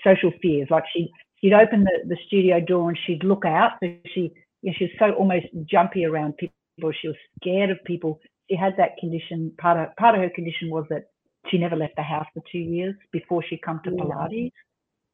social 0.02 0.32
fears. 0.42 0.68
Like 0.70 0.84
she 0.94 1.10
she'd 1.40 1.54
open 1.54 1.84
the, 1.84 2.08
the 2.08 2.16
studio 2.26 2.60
door 2.60 2.90
and 2.90 2.98
she'd 3.06 3.24
look 3.24 3.44
out. 3.44 3.72
So 3.80 3.94
she 4.14 4.32
yeah, 4.64 4.72
she 4.76 4.84
was 4.84 4.92
so 4.98 5.12
almost 5.12 5.46
jumpy 5.64 6.04
around 6.04 6.36
people. 6.36 6.92
She 7.00 7.08
was 7.08 7.16
scared 7.40 7.70
of 7.70 7.78
people. 7.84 8.18
She 8.50 8.56
had 8.56 8.72
that 8.78 8.96
condition. 8.98 9.52
Part 9.58 9.78
of 9.78 9.94
part 9.96 10.14
of 10.14 10.22
her 10.22 10.30
condition 10.30 10.70
was 10.70 10.86
that 10.90 11.04
she 11.48 11.58
never 11.58 11.76
left 11.76 11.96
the 11.96 12.02
house 12.02 12.26
for 12.34 12.42
two 12.50 12.58
years 12.58 12.94
before 13.12 13.44
she 13.48 13.58
come 13.58 13.80
to 13.84 13.90
Pilates. 13.90 14.50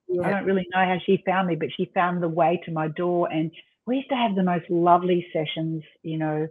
Yeah. 0.08 0.22
I 0.22 0.30
don't 0.30 0.44
really 0.44 0.66
know 0.74 0.84
how 0.84 0.98
she 1.04 1.22
found 1.26 1.48
me, 1.48 1.56
but 1.56 1.68
she 1.76 1.90
found 1.94 2.22
the 2.22 2.28
way 2.28 2.60
to 2.64 2.72
my 2.72 2.88
door 2.88 3.28
and 3.30 3.50
we 3.86 3.96
used 3.96 4.08
to 4.10 4.14
have 4.14 4.36
the 4.36 4.42
most 4.42 4.70
lovely 4.70 5.26
sessions, 5.32 5.82
you 6.02 6.18
know, 6.18 6.46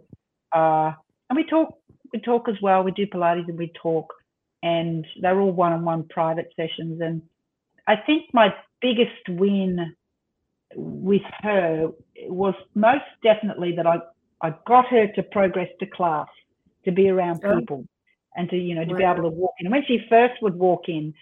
uh, 0.52 0.92
and 1.28 1.36
we 1.36 1.44
talk, 1.44 1.74
we 2.12 2.20
talk 2.20 2.48
as 2.48 2.56
well. 2.60 2.82
We 2.82 2.90
do 2.90 3.06
Pilates 3.06 3.48
and 3.48 3.56
we 3.56 3.72
talk, 3.80 4.12
and 4.62 5.06
they're 5.22 5.40
all 5.40 5.52
one-on-one 5.52 6.08
private 6.10 6.52
sessions. 6.56 7.00
And 7.00 7.22
I 7.86 7.94
think 7.96 8.24
my 8.32 8.48
biggest 8.82 9.28
win 9.28 9.94
with 10.76 11.22
her 11.42 11.88
was 12.26 12.54
most 12.74 13.04
definitely 13.22 13.72
that 13.76 13.86
I 13.86 13.98
I 14.42 14.54
got 14.66 14.86
her 14.88 15.06
to 15.14 15.22
progress 15.22 15.68
to 15.80 15.86
class, 15.86 16.28
to 16.84 16.92
be 16.92 17.08
around 17.08 17.42
people. 17.42 17.84
and 18.36 18.48
to 18.50 18.56
you 18.56 18.74
know 18.74 18.84
to 18.84 18.92
wow. 18.92 18.98
be 18.98 19.04
able 19.04 19.30
to 19.30 19.36
walk 19.36 19.54
in. 19.58 19.66
And 19.66 19.72
when 19.72 19.84
she 19.86 19.98
first 20.08 20.34
would 20.42 20.54
walk 20.54 20.88
in, 20.88 21.14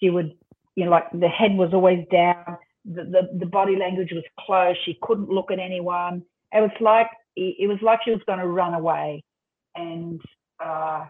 she 0.00 0.10
would 0.10 0.32
you 0.76 0.84
know 0.84 0.90
like 0.90 1.10
the 1.12 1.28
head 1.28 1.52
was 1.54 1.70
always 1.72 2.04
down, 2.10 2.58
the 2.84 3.04
the, 3.04 3.38
the 3.40 3.46
body 3.46 3.76
language 3.76 4.10
was 4.12 4.24
closed. 4.40 4.78
She 4.84 4.98
couldn't 5.02 5.28
look 5.28 5.50
at 5.50 5.58
anyone. 5.58 6.22
It 6.52 6.60
was 6.60 6.70
like 6.80 7.08
it 7.36 7.68
was 7.68 7.78
like 7.82 8.00
she 8.04 8.10
was 8.10 8.20
going 8.26 8.38
to 8.38 8.46
run 8.46 8.74
away, 8.74 9.24
and 9.74 10.20
uh, 10.62 11.06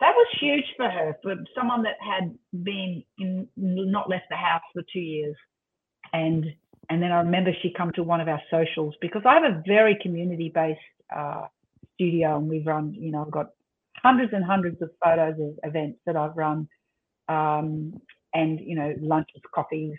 that 0.00 0.12
was 0.14 0.26
huge 0.40 0.64
for 0.76 0.88
her 0.88 1.16
for 1.22 1.34
someone 1.56 1.82
that 1.84 1.96
had 2.00 2.36
been 2.62 3.02
in 3.18 3.48
not 3.56 4.10
left 4.10 4.24
the 4.30 4.36
house 4.36 4.62
for 4.72 4.82
two 4.92 5.00
years, 5.00 5.36
and 6.12 6.44
and 6.90 7.02
then 7.02 7.12
I 7.12 7.18
remember 7.18 7.50
she 7.62 7.72
come 7.76 7.92
to 7.92 8.02
one 8.02 8.20
of 8.20 8.28
our 8.28 8.40
socials 8.50 8.94
because 9.00 9.22
I 9.24 9.34
have 9.34 9.44
a 9.44 9.62
very 9.66 9.98
community 10.02 10.50
based 10.54 10.80
uh, 11.14 11.46
studio 11.94 12.36
and 12.36 12.48
we've 12.48 12.66
run 12.66 12.94
you 12.94 13.10
know 13.10 13.24
I've 13.24 13.30
got 13.30 13.48
hundreds 14.04 14.32
and 14.32 14.44
hundreds 14.44 14.80
of 14.82 14.90
photos 15.02 15.34
of 15.40 15.58
events 15.62 15.98
that 16.06 16.16
I've 16.16 16.36
run, 16.36 16.68
um, 17.28 17.94
and 18.32 18.60
you 18.60 18.76
know 18.76 18.94
lunches, 19.00 19.40
coffees, 19.54 19.96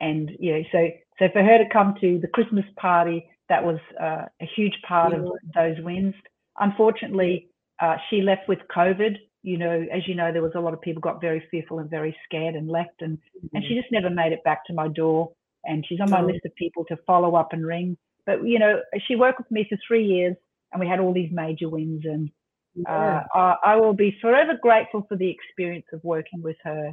and 0.00 0.30
you 0.38 0.52
know 0.52 0.62
so 0.72 0.88
so 1.18 1.26
for 1.32 1.42
her 1.42 1.58
to 1.58 1.68
come 1.72 1.94
to 2.00 2.18
the 2.18 2.28
Christmas 2.28 2.64
party, 2.76 3.26
that 3.48 3.64
was 3.64 3.78
uh, 4.00 4.24
a 4.40 4.48
huge 4.56 4.74
part 4.86 5.12
yeah. 5.12 5.20
of 5.20 5.24
those 5.54 5.84
wins. 5.84 6.14
Unfortunately, 6.58 7.48
uh, 7.80 7.96
she 8.10 8.20
left 8.22 8.48
with 8.48 8.58
COVID. 8.74 9.16
You 9.42 9.58
know, 9.58 9.86
as 9.92 10.08
you 10.08 10.14
know, 10.14 10.32
there 10.32 10.42
was 10.42 10.52
a 10.54 10.60
lot 10.60 10.72
of 10.72 10.80
people 10.80 11.02
got 11.02 11.20
very 11.20 11.46
fearful 11.50 11.78
and 11.78 11.90
very 11.90 12.16
scared 12.24 12.54
and 12.54 12.68
left, 12.68 13.00
and 13.00 13.18
mm-hmm. 13.18 13.56
and 13.56 13.64
she 13.64 13.74
just 13.74 13.92
never 13.92 14.10
made 14.10 14.32
it 14.32 14.42
back 14.44 14.66
to 14.66 14.74
my 14.74 14.88
door. 14.88 15.32
And 15.66 15.84
she's 15.86 16.00
on 16.00 16.10
my 16.10 16.20
oh. 16.20 16.26
list 16.26 16.44
of 16.44 16.54
people 16.56 16.84
to 16.86 16.96
follow 17.06 17.34
up 17.34 17.52
and 17.52 17.66
ring. 17.66 17.96
But 18.26 18.46
you 18.46 18.58
know, 18.58 18.80
she 19.06 19.16
worked 19.16 19.38
with 19.38 19.50
me 19.50 19.66
for 19.68 19.78
three 19.86 20.04
years, 20.04 20.36
and 20.72 20.80
we 20.80 20.88
had 20.88 21.00
all 21.00 21.12
these 21.12 21.30
major 21.32 21.68
wins. 21.68 22.02
And 22.04 22.30
yeah. 22.74 23.22
uh, 23.34 23.38
I, 23.38 23.54
I, 23.64 23.76
will 23.76 23.94
be 23.94 24.16
forever 24.20 24.58
grateful 24.60 25.04
for 25.08 25.16
the 25.16 25.30
experience 25.30 25.86
of 25.92 26.02
working 26.02 26.42
with 26.42 26.56
her. 26.64 26.92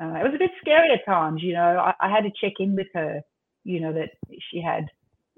Uh, 0.00 0.14
it 0.14 0.24
was 0.24 0.32
a 0.34 0.38
bit 0.38 0.50
scary 0.60 0.90
at 0.92 1.04
times, 1.06 1.42
you 1.42 1.52
know. 1.52 1.78
I, 1.78 1.94
I, 2.00 2.10
had 2.10 2.22
to 2.22 2.30
check 2.40 2.54
in 2.58 2.74
with 2.74 2.88
her, 2.94 3.20
you 3.62 3.80
know, 3.80 3.92
that 3.92 4.10
she 4.50 4.60
had, 4.60 4.86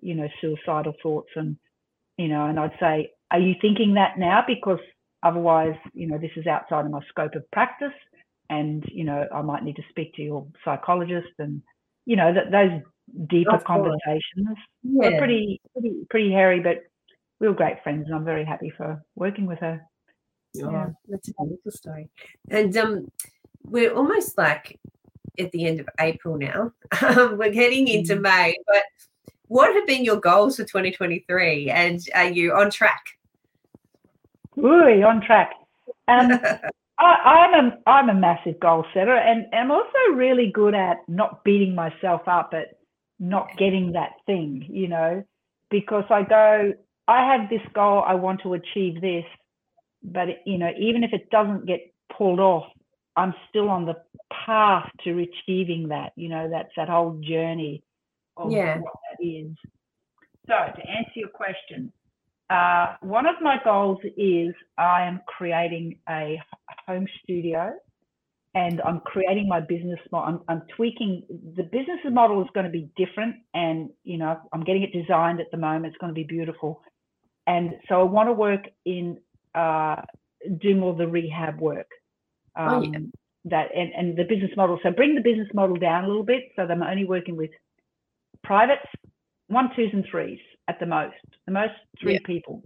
you 0.00 0.14
know, 0.14 0.28
suicidal 0.40 0.94
thoughts, 1.02 1.30
and 1.36 1.56
you 2.16 2.28
know, 2.28 2.46
and 2.46 2.58
I'd 2.58 2.78
say, 2.80 3.10
"Are 3.30 3.40
you 3.40 3.54
thinking 3.60 3.94
that 3.94 4.18
now?" 4.18 4.42
Because 4.46 4.80
otherwise, 5.22 5.74
you 5.92 6.06
know, 6.06 6.18
this 6.18 6.30
is 6.36 6.46
outside 6.46 6.86
of 6.86 6.90
my 6.90 7.00
scope 7.08 7.34
of 7.34 7.50
practice, 7.50 7.92
and 8.48 8.82
you 8.88 9.04
know, 9.04 9.26
I 9.34 9.42
might 9.42 9.64
need 9.64 9.76
to 9.76 9.82
speak 9.90 10.14
to 10.14 10.22
your 10.22 10.46
psychologist, 10.64 11.34
and 11.38 11.62
you 12.06 12.16
know, 12.16 12.32
that 12.32 12.50
those 12.50 12.80
deeper 13.26 13.58
conversations 13.58 14.56
yeah. 14.82 15.10
were 15.10 15.18
pretty, 15.18 15.60
pretty, 15.72 16.06
pretty 16.08 16.32
hairy, 16.32 16.60
but 16.60 16.84
we 17.40 17.48
were 17.48 17.54
great 17.54 17.82
friends, 17.82 18.06
and 18.06 18.14
I'm 18.14 18.24
very 18.24 18.44
happy 18.44 18.70
for 18.70 19.02
working 19.14 19.46
with 19.46 19.58
her. 19.58 19.82
Oh, 20.62 20.70
yeah. 20.70 20.88
that's 21.08 21.28
a 21.28 21.32
beautiful 21.44 21.70
story. 21.70 22.08
And 22.50 22.74
um, 22.76 23.10
we're 23.62 23.92
almost 23.92 24.38
like 24.38 24.80
at 25.38 25.52
the 25.52 25.66
end 25.66 25.80
of 25.80 25.88
April 26.00 26.38
now. 26.38 26.72
we're 27.36 27.50
getting 27.50 27.88
into 27.88 28.16
mm. 28.16 28.22
May, 28.22 28.54
but 28.66 28.82
what 29.48 29.74
have 29.74 29.86
been 29.86 30.04
your 30.04 30.16
goals 30.16 30.56
for 30.56 30.64
2023 30.64 31.70
and 31.70 32.00
are 32.14 32.28
you 32.28 32.54
on 32.54 32.70
track? 32.70 33.02
Ooh, 34.58 35.02
on 35.04 35.20
track. 35.20 35.52
Um, 36.08 36.30
I, 36.98 37.48
am 37.52 37.66
a 37.66 37.90
I'm 37.90 38.08
a 38.08 38.14
massive 38.14 38.58
goal 38.58 38.84
setter 38.94 39.16
and 39.16 39.46
I'm 39.52 39.70
also 39.70 40.14
really 40.14 40.50
good 40.50 40.74
at 40.74 40.98
not 41.08 41.44
beating 41.44 41.74
myself 41.74 42.22
up 42.26 42.52
at 42.54 42.78
not 43.18 43.48
getting 43.58 43.92
that 43.92 44.12
thing, 44.26 44.66
you 44.68 44.88
know, 44.88 45.24
because 45.70 46.04
I 46.10 46.22
go, 46.22 46.72
I 47.08 47.32
have 47.32 47.50
this 47.50 47.62
goal, 47.74 48.02
I 48.06 48.14
want 48.14 48.40
to 48.42 48.54
achieve 48.54 49.00
this, 49.00 49.24
but 50.02 50.28
you 50.46 50.58
know, 50.58 50.70
even 50.78 51.04
if 51.04 51.12
it 51.12 51.30
doesn't 51.30 51.66
get 51.66 51.92
pulled 52.16 52.40
off, 52.40 52.66
I'm 53.16 53.34
still 53.48 53.68
on 53.68 53.86
the 53.86 53.96
path 54.30 54.90
to 55.04 55.18
achieving 55.18 55.88
that. 55.88 56.12
You 56.16 56.28
know, 56.28 56.48
that's 56.50 56.70
that 56.76 56.88
whole 56.88 57.20
journey 57.22 57.82
of 58.36 58.52
yeah. 58.52 58.78
what 58.78 58.92
that 59.10 59.26
is. 59.26 59.52
So 60.46 60.54
to 60.54 60.88
answer 60.88 61.12
your 61.14 61.28
question, 61.28 61.92
uh, 62.48 62.94
one 63.00 63.26
of 63.26 63.36
my 63.40 63.56
goals 63.64 63.98
is 64.16 64.54
I 64.78 65.04
am 65.04 65.20
creating 65.26 65.98
a 66.08 66.40
home 66.86 67.06
studio 67.22 67.72
and 68.54 68.80
I'm 68.82 69.00
creating 69.00 69.48
my 69.48 69.60
business 69.60 69.98
model. 70.12 70.40
I'm, 70.48 70.56
I'm, 70.56 70.62
tweaking 70.76 71.24
the 71.56 71.64
business 71.64 71.98
model 72.10 72.40
is 72.42 72.48
going 72.54 72.64
to 72.64 72.70
be 72.70 72.88
different, 72.96 73.36
and 73.52 73.90
you 74.04 74.16
know 74.16 74.38
I'm 74.52 74.64
getting 74.64 74.82
it 74.82 74.92
designed 74.92 75.40
at 75.40 75.50
the 75.50 75.58
moment. 75.58 75.86
It's 75.86 75.96
going 75.98 76.14
to 76.14 76.14
be 76.14 76.24
beautiful, 76.24 76.82
and 77.46 77.74
so 77.88 78.00
I 78.00 78.04
want 78.04 78.28
to 78.28 78.32
work 78.32 78.62
in 78.86 79.18
uh, 79.54 79.96
do 80.60 80.74
more 80.74 80.92
of 80.92 80.98
the 80.98 81.06
rehab 81.06 81.60
work. 81.60 81.88
Um, 82.54 82.68
oh, 82.68 82.82
yeah. 82.82 82.96
Um, 82.96 83.12
that 83.48 83.68
and, 83.76 83.92
and 83.92 84.16
the 84.16 84.24
business 84.24 84.50
model. 84.56 84.78
So 84.82 84.90
bring 84.90 85.14
the 85.14 85.20
business 85.20 85.48
model 85.52 85.76
down 85.76 86.04
a 86.04 86.06
little 86.08 86.24
bit 86.24 86.44
so 86.56 86.66
that 86.66 86.72
I'm 86.72 86.82
only 86.82 87.04
working 87.04 87.36
with 87.36 87.50
privates, 88.42 88.86
one, 89.48 89.70
twos, 89.76 89.90
and 89.92 90.04
threes 90.10 90.40
at 90.68 90.78
the 90.80 90.86
most, 90.86 91.14
the 91.46 91.52
most 91.52 91.72
three 92.00 92.14
yeah. 92.14 92.18
people. 92.24 92.62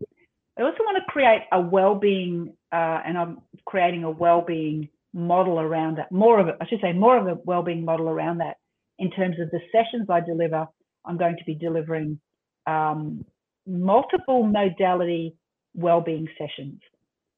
I 0.58 0.62
also 0.62 0.78
want 0.80 0.98
to 0.98 1.12
create 1.12 1.42
a 1.52 1.60
well-being, 1.60 2.52
uh, 2.72 3.00
and 3.06 3.16
I'm 3.16 3.38
creating 3.66 4.04
a 4.04 4.10
well-being 4.10 4.88
model 5.14 5.58
around 5.58 5.98
that. 5.98 6.12
More 6.12 6.38
of 6.38 6.48
it, 6.48 6.56
I 6.60 6.66
should 6.66 6.80
say, 6.80 6.92
more 6.92 7.16
of 7.16 7.26
a 7.26 7.38
well-being 7.44 7.84
model 7.84 8.08
around 8.08 8.38
that. 8.38 8.56
In 8.98 9.10
terms 9.10 9.36
of 9.40 9.50
the 9.50 9.60
sessions 9.72 10.08
I 10.10 10.20
deliver, 10.20 10.66
I'm 11.06 11.16
going 11.16 11.36
to 11.38 11.44
be 11.44 11.54
delivering 11.54 12.20
um, 12.66 13.24
multiple 13.66 14.42
modality 14.44 15.34
well-being 15.74 16.28
sessions. 16.36 16.80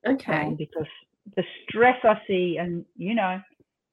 Okay. 0.07 0.47
Um, 0.47 0.57
because 0.57 0.89
the 1.37 1.45
stress 1.63 1.97
I 2.03 2.21
see, 2.27 2.57
and 2.59 2.85
you 2.97 3.15
know, 3.15 3.41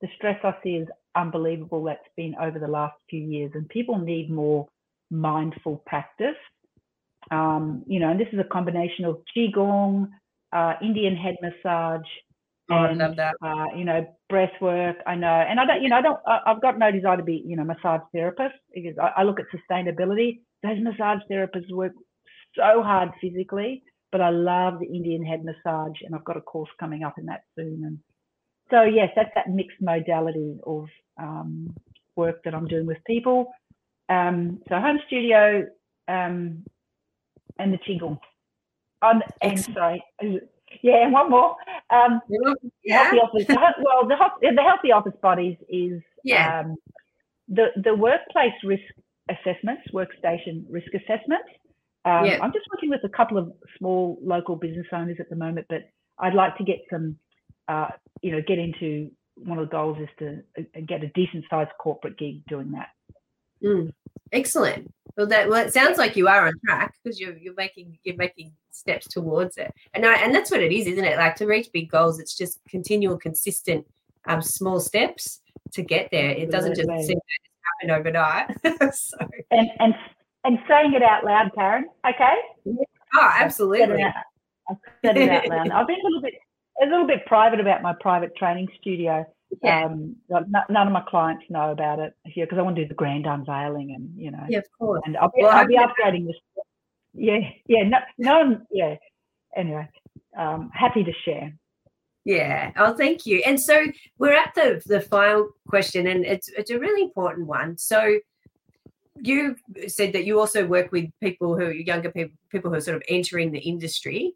the 0.02 0.08
stress 0.16 0.40
I 0.44 0.56
see 0.64 0.76
is 0.78 0.88
unbelievable. 1.16 1.84
That's 1.84 2.00
been 2.16 2.36
over 2.42 2.58
the 2.58 2.68
last 2.68 2.96
few 3.10 3.22
years, 3.22 3.52
and 3.54 3.70
people 3.70 4.00
need 4.00 4.32
more 4.32 4.68
mindful 5.12 5.84
practice. 5.86 6.38
Um, 7.32 7.84
you 7.88 8.00
know, 8.00 8.10
and 8.10 8.20
this 8.20 8.28
is 8.34 8.39
a 8.39 8.44
combination 8.44 9.06
of 9.06 9.20
qigong, 9.36 10.10
uh, 10.52 10.74
Indian 10.82 11.15
head 11.15 11.36
massage, 11.42 12.08
oh, 12.72 12.86
and 12.86 13.02
uh, 13.02 13.65
you 13.76 13.86
know, 13.86 14.06
breath 14.30 14.54
work. 14.62 14.98
I 15.06 15.15
know, 15.15 15.28
and 15.28 15.60
I 15.60 15.65
don't, 15.65 15.82
you 15.84 15.89
know, 15.89 15.98
I 15.98 16.02
don't. 16.02 16.20
I, 16.26 16.39
have 16.48 16.62
got 16.62 16.80
no 16.80 16.92
desire 16.92 17.18
to 17.18 17.24
be, 17.24 17.44
you 17.46 17.56
know, 17.56 17.63
massage 17.63 18.02
therapist 18.13 18.56
because 18.74 18.98
I, 18.98 19.22
I 19.22 19.24
look 19.24 19.39
at 19.39 19.46
sustainability. 19.54 20.39
Those 20.63 20.82
massage 20.82 21.20
therapists 21.32 21.72
work 21.72 21.94
so 22.56 22.82
hard 22.82 23.12
physically, 23.22 23.84
but 24.12 24.22
I 24.22 24.30
love 24.30 24.80
the 24.80 24.88
Indian 24.88 25.24
head 25.24 25.44
massage, 25.46 25.98
and 26.04 26.15
I've 26.15 26.26
got 26.26 26.38
a 26.38 26.42
course 26.42 26.70
coming 26.80 27.04
up 27.04 27.18
in 27.18 27.26
that 27.28 27.44
soon. 27.56 27.84
And 27.86 28.00
so, 28.72 28.84
yes, 28.84 29.10
that's 29.15 29.32
that 29.36 29.50
mixed 29.50 29.82
modality 29.82 30.60
of 30.65 30.88
um, 31.20 31.76
work 32.15 32.44
that 32.44 32.56
I'm 32.56 32.68
doing 32.68 32.86
with 32.86 32.98
people. 33.06 33.52
Um, 34.10 34.60
so, 34.68 34.80
home 34.80 35.00
studio 35.08 35.65
um, 36.08 36.63
and 37.60 37.74
the 37.74 37.78
qigong. 37.78 38.19
Um, 39.02 39.22
and 39.41 39.60
sorry, 39.60 40.04
yeah, 40.82 41.04
and 41.04 41.13
one 41.13 41.30
more. 41.30 41.56
Um, 41.89 42.22
yeah. 42.84 43.04
Healthy 43.04 43.17
office. 43.17 43.45
Well, 43.50 44.08
the, 44.08 44.52
the 44.56 44.62
healthy 44.62 44.91
office 44.91 45.13
bodies 45.22 45.58
is 45.69 46.02
yeah. 46.24 46.62
Um, 46.62 46.76
the 47.48 47.67
the 47.84 47.95
workplace 47.95 48.54
risk 48.63 48.84
assessments, 49.30 49.84
workstation 49.93 50.65
risk 50.69 50.88
assessments. 50.93 51.50
Um, 52.06 52.26
yeah. 52.26 52.39
I'm 52.41 52.54
just 52.54 52.65
working 52.74 52.89
with 52.89 53.02
a 53.04 53.10
couple 53.10 53.38
of 53.38 53.52
small 53.78 54.17
local 54.24 54.56
business 54.56 54.88
owners 54.93 55.17
at 55.19 55.30
the 55.30 55.36
moment, 55.36 55.67
but 55.69 55.89
I'd 56.17 56.34
like 56.34 56.58
to 56.58 56.63
get 56.63 56.80
some, 56.89 57.17
uh, 57.67 57.89
you 58.22 58.32
know, 58.32 58.41
get 58.48 58.58
into 58.58 59.12
one 59.36 59.58
of 59.58 59.67
the 59.67 59.72
goals 59.72 59.98
is 60.00 60.10
to 60.19 60.41
uh, 60.58 60.82
get 60.88 61.04
a 61.04 61.08
decent 61.10 61.45
sized 61.50 61.72
corporate 61.80 62.17
gig 62.17 62.45
doing 62.48 62.72
that. 62.72 62.89
Mm, 63.63 63.93
excellent. 64.32 64.93
Well, 65.17 65.28
that 65.28 65.50
well, 65.50 65.65
it 65.65 65.74
sounds 65.74 65.98
like 65.98 66.15
you 66.15 66.28
are 66.28 66.48
on 66.48 66.54
track 66.65 66.95
because 67.04 67.19
you're 67.19 67.38
you're 67.38 67.56
making 67.56 67.98
you're 68.04 68.15
making 68.15 68.54
steps 68.72 69.08
towards 69.08 69.58
it, 69.58 69.74
and 69.93 70.06
I, 70.06 70.15
and 70.15 70.34
that's 70.34 70.52
what 70.52 70.62
it 70.62 70.72
is, 70.72 70.88
isn't 70.88 71.04
it? 71.04 71.17
Like 71.17 71.36
to 71.38 71.45
reach 71.45 71.69
big 71.74 71.89
goals, 71.89 72.19
it's 72.19 72.38
just 72.38 72.60
continual, 72.67 73.17
consistent, 73.17 73.86
um, 74.26 74.41
small 74.41 74.80
steps 74.80 75.41
to 75.74 75.82
get 75.82 76.10
there. 76.12 76.30
It 76.30 76.52
doesn't 76.52 76.76
just 76.76 76.88
seem 76.88 77.17
to 77.17 77.89
happen 77.89 78.00
overnight. 78.00 78.50
so. 78.93 79.17
And 79.52 79.69
and 79.80 79.93
and 80.45 80.60
saying 80.67 80.93
it 80.93 81.04
out 81.04 81.24
loud, 81.24 81.52
Karen. 81.56 81.89
Okay. 82.08 82.34
Oh, 83.15 83.32
absolutely. 83.39 84.04
I've 84.04 84.78
said 85.04 85.17
it 85.17 85.30
out, 85.30 85.48
loud. 85.48 85.69
I've 85.72 85.88
been 85.88 86.00
a 86.00 86.04
little 86.04 86.22
bit 86.22 86.34
a 86.82 86.86
little 86.86 87.08
bit 87.08 87.26
private 87.26 87.60
about 87.60 87.82
my 87.82 87.93
private 88.00 88.36
training 88.36 88.67
studio. 88.80 89.26
Yeah. 89.64 89.86
Um, 89.86 90.16
none 90.30 90.88
of 90.88 90.94
my 90.94 91.04
clients 91.08 91.46
know 91.50 91.72
about 91.72 92.00
it 92.00 92.14
here 92.26 92.46
because 92.46 92.60
I 92.60 92.62
want 92.62 92.76
to 92.76 92.84
do 92.84 92.88
the 92.88 92.94
grand 92.94 93.26
unveiling 93.26 93.94
and 93.96 94.12
you 94.16 94.32
know. 94.32 94.46
Yeah, 94.48 94.60
of 94.60 94.66
course. 94.78 95.02
And 95.06 95.18
I'll 95.18 95.32
be, 95.36 95.42
well, 95.42 95.52
I'll 95.52 95.68
be 95.68 95.78
upgrading 95.78 96.28
this. 96.28 96.36
Yeah, 97.14 97.40
yeah, 97.66 97.84
no, 97.84 97.98
no, 98.18 98.62
yeah. 98.72 98.96
Anyway, 99.56 99.90
um, 100.38 100.70
happy 100.74 101.04
to 101.04 101.12
share. 101.26 101.54
Yeah. 102.26 102.72
Oh, 102.78 102.94
thank 102.94 103.26
you. 103.26 103.42
And 103.46 103.60
so 103.60 103.86
we're 104.20 104.34
at 104.34 104.54
the 104.54 104.82
the 104.86 105.02
final 105.02 105.50
question, 105.68 106.08
and 106.08 106.26
it's 106.26 106.48
it's 106.50 106.70
a 106.70 106.78
really 106.78 107.02
important 107.02 107.48
one. 107.48 107.78
So 107.78 108.20
you 109.22 109.56
said 109.88 110.14
that 110.14 110.26
you 110.26 110.40
also 110.40 110.66
work 110.66 110.92
with 110.92 111.10
people 111.22 111.58
who 111.58 111.66
are 111.66 111.74
younger 111.74 112.12
people, 112.12 112.36
people 112.50 112.70
who 112.70 112.78
are 112.78 112.82
sort 112.82 112.98
of 112.98 113.04
entering 113.10 113.52
the 113.52 113.60
industry, 113.60 114.34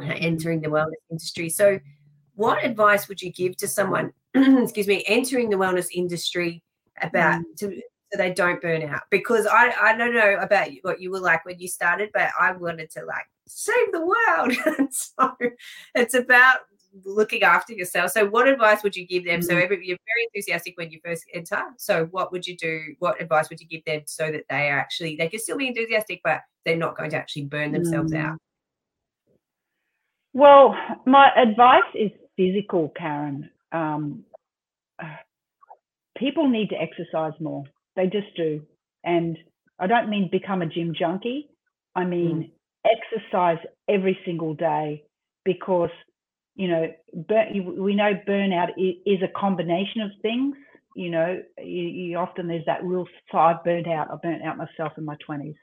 uh, 0.00 0.14
entering 0.16 0.60
the 0.60 0.68
wellness 0.68 1.02
industry. 1.10 1.48
So, 1.48 1.78
what 2.40 2.64
advice 2.64 3.06
would 3.06 3.20
you 3.20 3.30
give 3.30 3.54
to 3.58 3.68
someone, 3.68 4.12
excuse 4.34 4.86
me, 4.86 5.04
entering 5.06 5.50
the 5.50 5.56
wellness 5.56 5.88
industry 5.92 6.62
about 7.02 7.40
mm. 7.40 7.56
to 7.58 7.82
so 8.10 8.18
they 8.18 8.32
don't 8.32 8.62
burn 8.62 8.82
out? 8.82 9.02
Because 9.10 9.46
I 9.46 9.74
I 9.78 9.94
don't 9.96 10.14
know 10.14 10.38
about 10.40 10.68
what 10.80 11.02
you 11.02 11.10
were 11.10 11.20
like 11.20 11.44
when 11.44 11.58
you 11.58 11.68
started, 11.68 12.08
but 12.14 12.30
I 12.40 12.52
wanted 12.52 12.90
to 12.92 13.04
like 13.04 13.26
save 13.46 13.92
the 13.92 14.00
world. 14.00 14.90
so 14.90 15.36
it's 15.94 16.14
about 16.14 16.60
looking 17.04 17.42
after 17.42 17.74
yourself. 17.74 18.12
So, 18.12 18.26
what 18.26 18.48
advice 18.48 18.82
would 18.82 18.96
you 18.96 19.06
give 19.06 19.26
them? 19.26 19.40
Mm-hmm. 19.40 19.50
So, 19.50 19.58
every, 19.58 19.86
you're 19.86 19.98
very 19.98 20.28
enthusiastic 20.32 20.78
when 20.78 20.90
you 20.90 20.98
first 21.04 21.24
enter. 21.34 21.62
So, 21.76 22.06
what 22.06 22.32
would 22.32 22.46
you 22.46 22.56
do? 22.56 22.94
What 23.00 23.20
advice 23.20 23.50
would 23.50 23.60
you 23.60 23.68
give 23.68 23.84
them 23.84 24.00
so 24.06 24.32
that 24.32 24.44
they 24.48 24.70
are 24.70 24.78
actually 24.78 25.16
they 25.16 25.28
can 25.28 25.40
still 25.40 25.58
be 25.58 25.68
enthusiastic, 25.68 26.22
but 26.24 26.40
they're 26.64 26.76
not 26.76 26.96
going 26.96 27.10
to 27.10 27.16
actually 27.18 27.44
burn 27.44 27.72
themselves 27.72 28.12
mm-hmm. 28.12 28.26
out? 28.30 28.38
Well, 30.32 30.74
my 31.06 31.30
advice 31.36 31.82
is 31.94 32.12
physical, 32.40 32.92
Karen. 32.96 33.50
Um, 33.70 34.24
people 36.16 36.48
need 36.48 36.70
to 36.70 36.76
exercise 36.76 37.38
more. 37.40 37.64
They 37.96 38.06
just 38.06 38.34
do, 38.36 38.62
and 39.04 39.36
I 39.78 39.86
don't 39.86 40.08
mean 40.08 40.28
become 40.30 40.62
a 40.62 40.66
gym 40.66 40.94
junkie. 40.98 41.50
I 41.94 42.04
mean 42.04 42.52
mm. 42.86 42.90
exercise 42.90 43.58
every 43.88 44.18
single 44.24 44.54
day 44.54 45.04
because 45.44 45.90
you 46.56 46.68
know, 46.68 46.92
burn, 47.28 47.82
we 47.82 47.94
know 47.94 48.12
burnout 48.28 48.68
is 48.76 49.22
a 49.22 49.40
combination 49.40 50.02
of 50.02 50.10
things. 50.20 50.56
You 50.94 51.10
know, 51.10 51.42
you, 51.58 51.82
you 51.82 52.16
often 52.18 52.48
there's 52.48 52.66
that 52.66 52.84
real. 52.84 53.06
So 53.30 53.38
I've 53.38 53.64
burnt 53.64 53.86
out. 53.88 54.08
I 54.10 54.16
burnt 54.22 54.42
out 54.42 54.58
myself 54.58 54.92
in 54.98 55.04
my 55.04 55.16
twenties, 55.24 55.54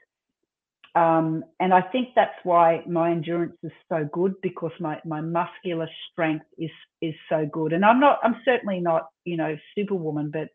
um, 0.94 1.44
and 1.60 1.72
I 1.72 1.82
think 1.82 2.08
that's 2.14 2.38
why 2.44 2.82
my 2.86 3.10
endurance 3.10 3.56
is 3.62 3.72
so 3.88 4.08
good 4.12 4.34
because 4.42 4.72
my 4.80 5.00
my 5.04 5.20
muscular 5.20 5.88
strength 6.10 6.46
is 6.58 6.70
is 7.02 7.14
so 7.28 7.46
good. 7.50 7.72
And 7.72 7.84
I'm 7.84 8.00
not. 8.00 8.18
I'm 8.22 8.36
certainly 8.44 8.80
not. 8.80 9.08
You 9.24 9.36
know, 9.36 9.56
superwoman, 9.76 10.30
but 10.30 10.48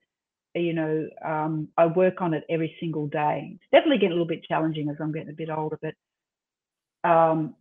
you 0.55 0.73
know, 0.73 1.07
um, 1.23 1.69
I 1.77 1.87
work 1.87 2.21
on 2.21 2.33
it 2.33 2.43
every 2.49 2.75
single 2.79 3.07
day. 3.07 3.51
It's 3.55 3.63
definitely 3.71 3.97
getting 3.97 4.11
a 4.11 4.15
little 4.15 4.27
bit 4.27 4.43
challenging 4.43 4.89
as 4.89 4.97
I'm 4.99 5.11
getting 5.11 5.29
a 5.29 5.33
bit 5.33 5.49
older, 5.49 5.79
but 5.81 7.09
um, 7.09 7.55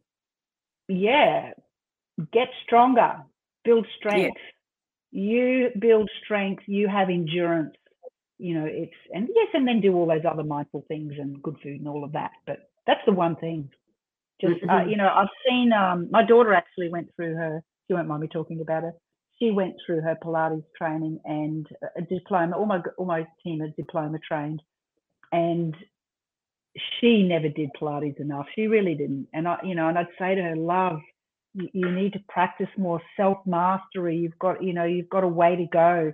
yeah, 0.88 1.52
get 2.32 2.48
stronger, 2.64 3.22
build 3.64 3.86
strength. 3.98 4.38
You 5.10 5.70
build 5.78 6.10
strength, 6.24 6.64
you 6.66 6.88
have 6.88 7.10
endurance. 7.10 7.76
You 8.42 8.58
know, 8.58 8.66
it's, 8.66 8.92
and 9.12 9.28
yes, 9.32 9.48
and 9.54 9.66
then 9.66 9.80
do 9.80 9.94
all 9.94 10.06
those 10.06 10.24
other 10.28 10.42
mindful 10.42 10.84
things 10.88 11.12
and 11.16 11.40
good 11.42 11.56
food 11.62 11.78
and 11.78 11.88
all 11.88 12.02
of 12.02 12.12
that. 12.12 12.32
But 12.44 12.68
that's 12.88 13.00
the 13.06 13.12
one 13.12 13.36
thing. 13.36 13.70
Just, 14.40 14.54
uh, 14.54 14.66
mm-hmm. 14.66 14.70
uh, 14.70 14.84
you 14.90 14.96
know, 14.96 15.08
I've 15.14 15.28
seen, 15.48 15.72
um, 15.72 16.08
my 16.10 16.24
daughter 16.24 16.52
actually 16.52 16.88
went 16.88 17.08
through 17.14 17.36
her, 17.36 17.62
she 17.86 17.94
won't 17.94 18.08
mind 18.08 18.22
me 18.22 18.28
talking 18.28 18.60
about 18.60 18.82
her. 18.82 18.92
She 19.38 19.52
went 19.52 19.74
through 19.86 20.00
her 20.00 20.18
Pilates 20.22 20.64
training 20.76 21.20
and 21.24 21.68
a 21.96 22.02
diploma, 22.02 22.56
all 22.56 22.66
my, 22.66 22.80
all 22.98 23.06
my 23.06 23.26
team 23.44 23.62
are 23.62 23.68
diploma 23.76 24.18
trained. 24.26 24.60
And 25.30 25.76
she 27.00 27.22
never 27.22 27.48
did 27.48 27.70
Pilates 27.80 28.18
enough. 28.18 28.46
She 28.56 28.66
really 28.66 28.94
didn't. 28.96 29.28
And 29.32 29.46
I, 29.46 29.58
you 29.62 29.76
know, 29.76 29.88
and 29.88 29.96
I'd 29.96 30.06
say 30.18 30.34
to 30.34 30.42
her, 30.42 30.56
love, 30.56 30.98
you, 31.54 31.90
need 31.90 32.14
to 32.14 32.20
practice 32.28 32.68
more 32.76 33.00
self 33.16 33.38
mastery. 33.46 34.16
You've 34.16 34.38
got, 34.38 34.62
you 34.62 34.72
know, 34.72 34.84
you've 34.84 35.10
got 35.10 35.24
a 35.24 35.28
way 35.28 35.54
to 35.54 35.66
go. 35.72 36.12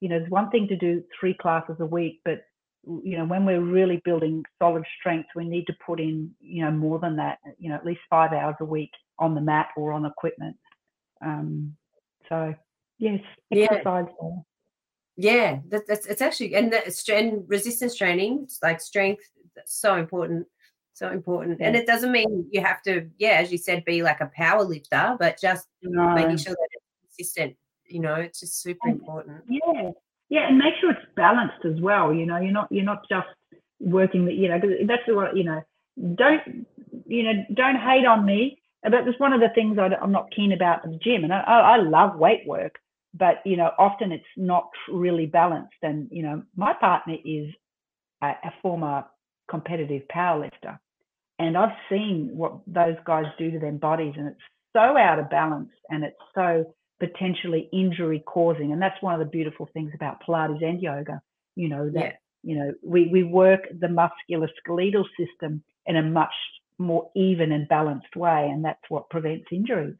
You 0.00 0.08
know, 0.08 0.16
it's 0.16 0.30
one 0.30 0.50
thing 0.50 0.68
to 0.68 0.76
do 0.76 1.04
three 1.18 1.34
classes 1.34 1.76
a 1.80 1.86
week, 1.86 2.20
but 2.24 2.42
you 2.86 3.18
know, 3.18 3.26
when 3.26 3.44
we're 3.44 3.60
really 3.60 4.00
building 4.04 4.42
solid 4.58 4.84
strength, 4.98 5.28
we 5.36 5.44
need 5.44 5.66
to 5.66 5.76
put 5.84 6.00
in, 6.00 6.30
you 6.40 6.64
know, 6.64 6.70
more 6.70 6.98
than 6.98 7.16
that. 7.16 7.38
You 7.58 7.68
know, 7.68 7.74
at 7.74 7.84
least 7.84 8.00
five 8.08 8.32
hours 8.32 8.56
a 8.60 8.64
week 8.64 8.90
on 9.18 9.34
the 9.34 9.40
mat 9.40 9.68
or 9.76 9.92
on 9.92 10.06
equipment. 10.06 10.56
Um, 11.22 11.76
so 12.28 12.54
yes, 12.98 13.20
exercise 13.50 14.06
yeah. 14.22 14.30
Yeah, 15.16 15.58
that, 15.68 15.86
that's 15.86 16.06
it's 16.06 16.22
actually 16.22 16.54
and 16.54 16.72
that 16.72 16.86
and 17.10 17.44
resistance 17.46 17.94
training, 17.94 18.48
like 18.62 18.80
strength, 18.80 19.24
that's 19.54 19.74
so 19.74 19.96
important 19.96 20.46
so 21.00 21.10
important. 21.10 21.58
Yeah. 21.58 21.68
And 21.68 21.76
it 21.76 21.86
doesn't 21.86 22.12
mean 22.12 22.46
you 22.52 22.60
have 22.60 22.82
to, 22.82 23.08
yeah, 23.18 23.40
as 23.40 23.50
you 23.50 23.58
said, 23.58 23.84
be 23.84 24.02
like 24.02 24.20
a 24.20 24.30
power 24.36 24.62
lifter, 24.62 25.16
but 25.18 25.40
just 25.40 25.66
no. 25.82 26.14
making 26.14 26.36
sure 26.36 26.52
that 26.52 26.68
it's 26.72 27.16
consistent. 27.16 27.56
You 27.90 28.00
know, 28.00 28.14
it's 28.14 28.40
just 28.40 28.60
super 28.62 28.88
and, 28.88 29.00
important. 29.00 29.42
Yeah, 29.48 29.90
yeah, 30.28 30.48
and 30.48 30.58
make 30.58 30.74
sure 30.80 30.90
it's 30.92 31.00
balanced 31.16 31.64
as 31.64 31.80
well. 31.80 32.12
You 32.12 32.26
know, 32.26 32.38
you're 32.38 32.52
not 32.52 32.68
you're 32.70 32.84
not 32.84 33.02
just 33.08 33.28
working 33.80 34.26
the, 34.26 34.32
you 34.32 34.48
know, 34.48 34.58
because 34.60 34.76
that's 34.86 35.02
the 35.06 35.14
what 35.14 35.36
you 35.36 35.44
know. 35.44 35.62
Don't 36.14 36.66
you 37.06 37.22
know? 37.24 37.44
Don't 37.54 37.76
hate 37.76 38.06
on 38.06 38.24
me. 38.24 38.60
But 38.82 38.92
that's 39.04 39.20
one 39.20 39.34
of 39.34 39.40
the 39.40 39.50
things 39.54 39.78
I, 39.78 39.90
am 40.02 40.12
not 40.12 40.30
keen 40.34 40.52
about 40.52 40.84
in 40.84 40.92
the 40.92 40.98
gym. 40.98 41.24
And 41.24 41.32
I, 41.32 41.40
I 41.40 41.76
love 41.76 42.16
weight 42.16 42.46
work, 42.46 42.78
but 43.12 43.42
you 43.44 43.56
know, 43.56 43.72
often 43.78 44.10
it's 44.10 44.24
not 44.36 44.70
really 44.90 45.26
balanced. 45.26 45.74
And 45.82 46.08
you 46.10 46.22
know, 46.22 46.42
my 46.56 46.72
partner 46.72 47.16
is 47.24 47.52
a, 48.22 48.28
a 48.28 48.52
former 48.62 49.04
competitive 49.50 50.02
powerlifter. 50.14 50.78
And 51.38 51.56
I've 51.56 51.76
seen 51.90 52.30
what 52.34 52.60
those 52.66 52.96
guys 53.04 53.24
do 53.38 53.50
to 53.50 53.58
their 53.58 53.72
bodies, 53.72 54.14
and 54.16 54.28
it's 54.28 54.40
so 54.74 54.96
out 54.96 55.18
of 55.18 55.30
balance 55.30 55.70
and 55.88 56.04
it's 56.04 56.16
so 56.34 56.64
potentially 57.00 57.68
injury 57.72 58.22
causing. 58.26 58.72
And 58.72 58.80
that's 58.80 59.02
one 59.02 59.14
of 59.14 59.20
the 59.20 59.30
beautiful 59.30 59.68
things 59.72 59.92
about 59.94 60.22
Pilates 60.22 60.62
and 60.62 60.80
yoga, 60.80 61.20
you 61.56 61.68
know, 61.68 61.90
that, 61.90 62.20
yeah. 62.44 62.52
you 62.52 62.58
know, 62.58 62.74
we, 62.82 63.08
we 63.08 63.24
work 63.24 63.66
the 63.80 63.88
musculoskeletal 63.88 65.04
system 65.18 65.62
in 65.86 65.96
a 65.96 66.02
much 66.02 66.34
more 66.78 67.10
even 67.16 67.52
and 67.52 67.66
balanced 67.68 68.14
way. 68.14 68.48
And 68.48 68.64
that's 68.64 68.82
what 68.88 69.10
prevents 69.10 69.46
injuries. 69.50 69.96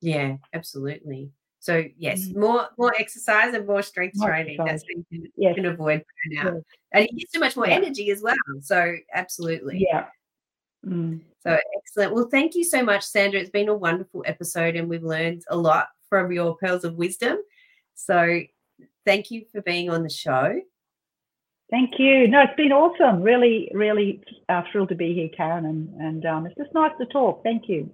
Yeah, 0.00 0.36
absolutely. 0.54 1.30
So 1.62 1.84
yes, 1.98 2.26
mm. 2.26 2.36
more 2.36 2.68
more 2.78 2.94
exercise 2.98 3.52
and 3.52 3.66
more 3.66 3.82
strength 3.82 4.16
more 4.16 4.28
training. 4.30 4.58
Exercise. 4.58 4.80
That's 4.80 4.84
how 4.84 4.98
you 4.98 5.20
can, 5.20 5.32
yes. 5.36 5.54
can 5.54 5.66
avoid 5.66 6.00
burnout. 6.00 6.54
Yes. 6.54 6.62
And 6.92 7.08
you 7.10 7.18
get 7.18 7.32
so 7.32 7.38
much 7.38 7.54
more 7.54 7.66
yeah. 7.66 7.74
energy 7.74 8.10
as 8.10 8.22
well. 8.22 8.34
So 8.62 8.94
absolutely. 9.12 9.86
Yeah. 9.86 10.06
Mm. 10.86 11.20
So 11.42 11.58
excellent. 11.76 12.14
Well, 12.14 12.28
thank 12.30 12.54
you 12.54 12.64
so 12.64 12.82
much, 12.82 13.04
Sandra. 13.04 13.40
It's 13.40 13.50
been 13.50 13.68
a 13.68 13.74
wonderful 13.74 14.24
episode 14.26 14.74
and 14.74 14.88
we've 14.88 15.02
learned 15.02 15.42
a 15.50 15.56
lot 15.56 15.88
from 16.10 16.30
your 16.30 16.56
pearls 16.56 16.84
of 16.84 16.96
wisdom. 16.96 17.38
So 17.94 18.40
thank 19.06 19.30
you 19.30 19.46
for 19.50 19.62
being 19.62 19.88
on 19.88 20.02
the 20.02 20.10
show. 20.10 20.60
Thank 21.70 21.98
you. 21.98 22.28
No, 22.28 22.42
it's 22.42 22.56
been 22.56 22.72
awesome. 22.72 23.22
Really, 23.22 23.70
really 23.72 24.22
uh, 24.48 24.62
thrilled 24.70 24.90
to 24.90 24.94
be 24.94 25.14
here, 25.14 25.30
Karen. 25.34 25.64
And, 25.64 25.94
and 26.00 26.26
um, 26.26 26.46
it's 26.46 26.56
just 26.56 26.74
nice 26.74 26.92
to 26.98 27.06
talk. 27.06 27.42
Thank 27.42 27.68
you. 27.68 27.90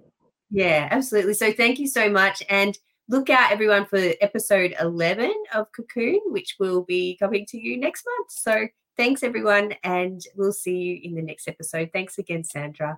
Yeah, 0.49 0.89
absolutely. 0.91 1.35
So 1.35 1.53
thank 1.53 1.79
you 1.79 1.87
so 1.87 2.09
much. 2.09 2.43
And 2.49 2.77
look 3.07 3.29
out, 3.29 3.51
everyone, 3.51 3.85
for 3.85 3.99
episode 4.19 4.75
11 4.81 5.31
of 5.53 5.67
Kokoon, 5.71 6.17
which 6.25 6.55
will 6.59 6.81
be 6.81 7.15
coming 7.17 7.45
to 7.49 7.57
you 7.57 7.77
next 7.77 8.03
month. 8.05 8.31
So 8.31 8.67
Thanks, 8.97 9.21
everyone, 9.21 9.75
and 9.83 10.23
we'll 10.35 10.51
see 10.51 10.75
you 10.75 10.99
in 11.03 11.13
the 11.13 11.21
next 11.21 11.47
episode. 11.47 11.91
Thanks 11.93 12.17
again, 12.17 12.43
Sandra. 12.43 12.97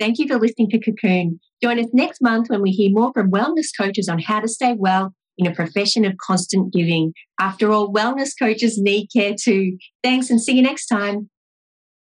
Thank 0.00 0.18
you 0.18 0.26
for 0.26 0.38
listening 0.38 0.70
to 0.70 0.78
Kokoon. 0.78 1.38
Join 1.62 1.78
us 1.78 1.86
next 1.92 2.20
month 2.20 2.48
when 2.48 2.62
we 2.62 2.70
hear 2.70 2.90
more 2.90 3.12
from 3.12 3.30
wellness 3.30 3.68
coaches 3.78 4.08
on 4.08 4.18
how 4.18 4.40
to 4.40 4.48
stay 4.48 4.74
well 4.76 5.14
in 5.38 5.46
a 5.46 5.54
profession 5.54 6.04
of 6.04 6.16
constant 6.18 6.72
giving. 6.72 7.12
After 7.40 7.70
all, 7.70 7.92
wellness 7.92 8.30
coaches 8.38 8.78
need 8.78 9.08
care 9.14 9.34
too. 9.40 9.76
Thanks 10.02 10.30
and 10.30 10.40
see 10.40 10.56
you 10.56 10.62
next 10.62 10.86
time. 10.86 11.30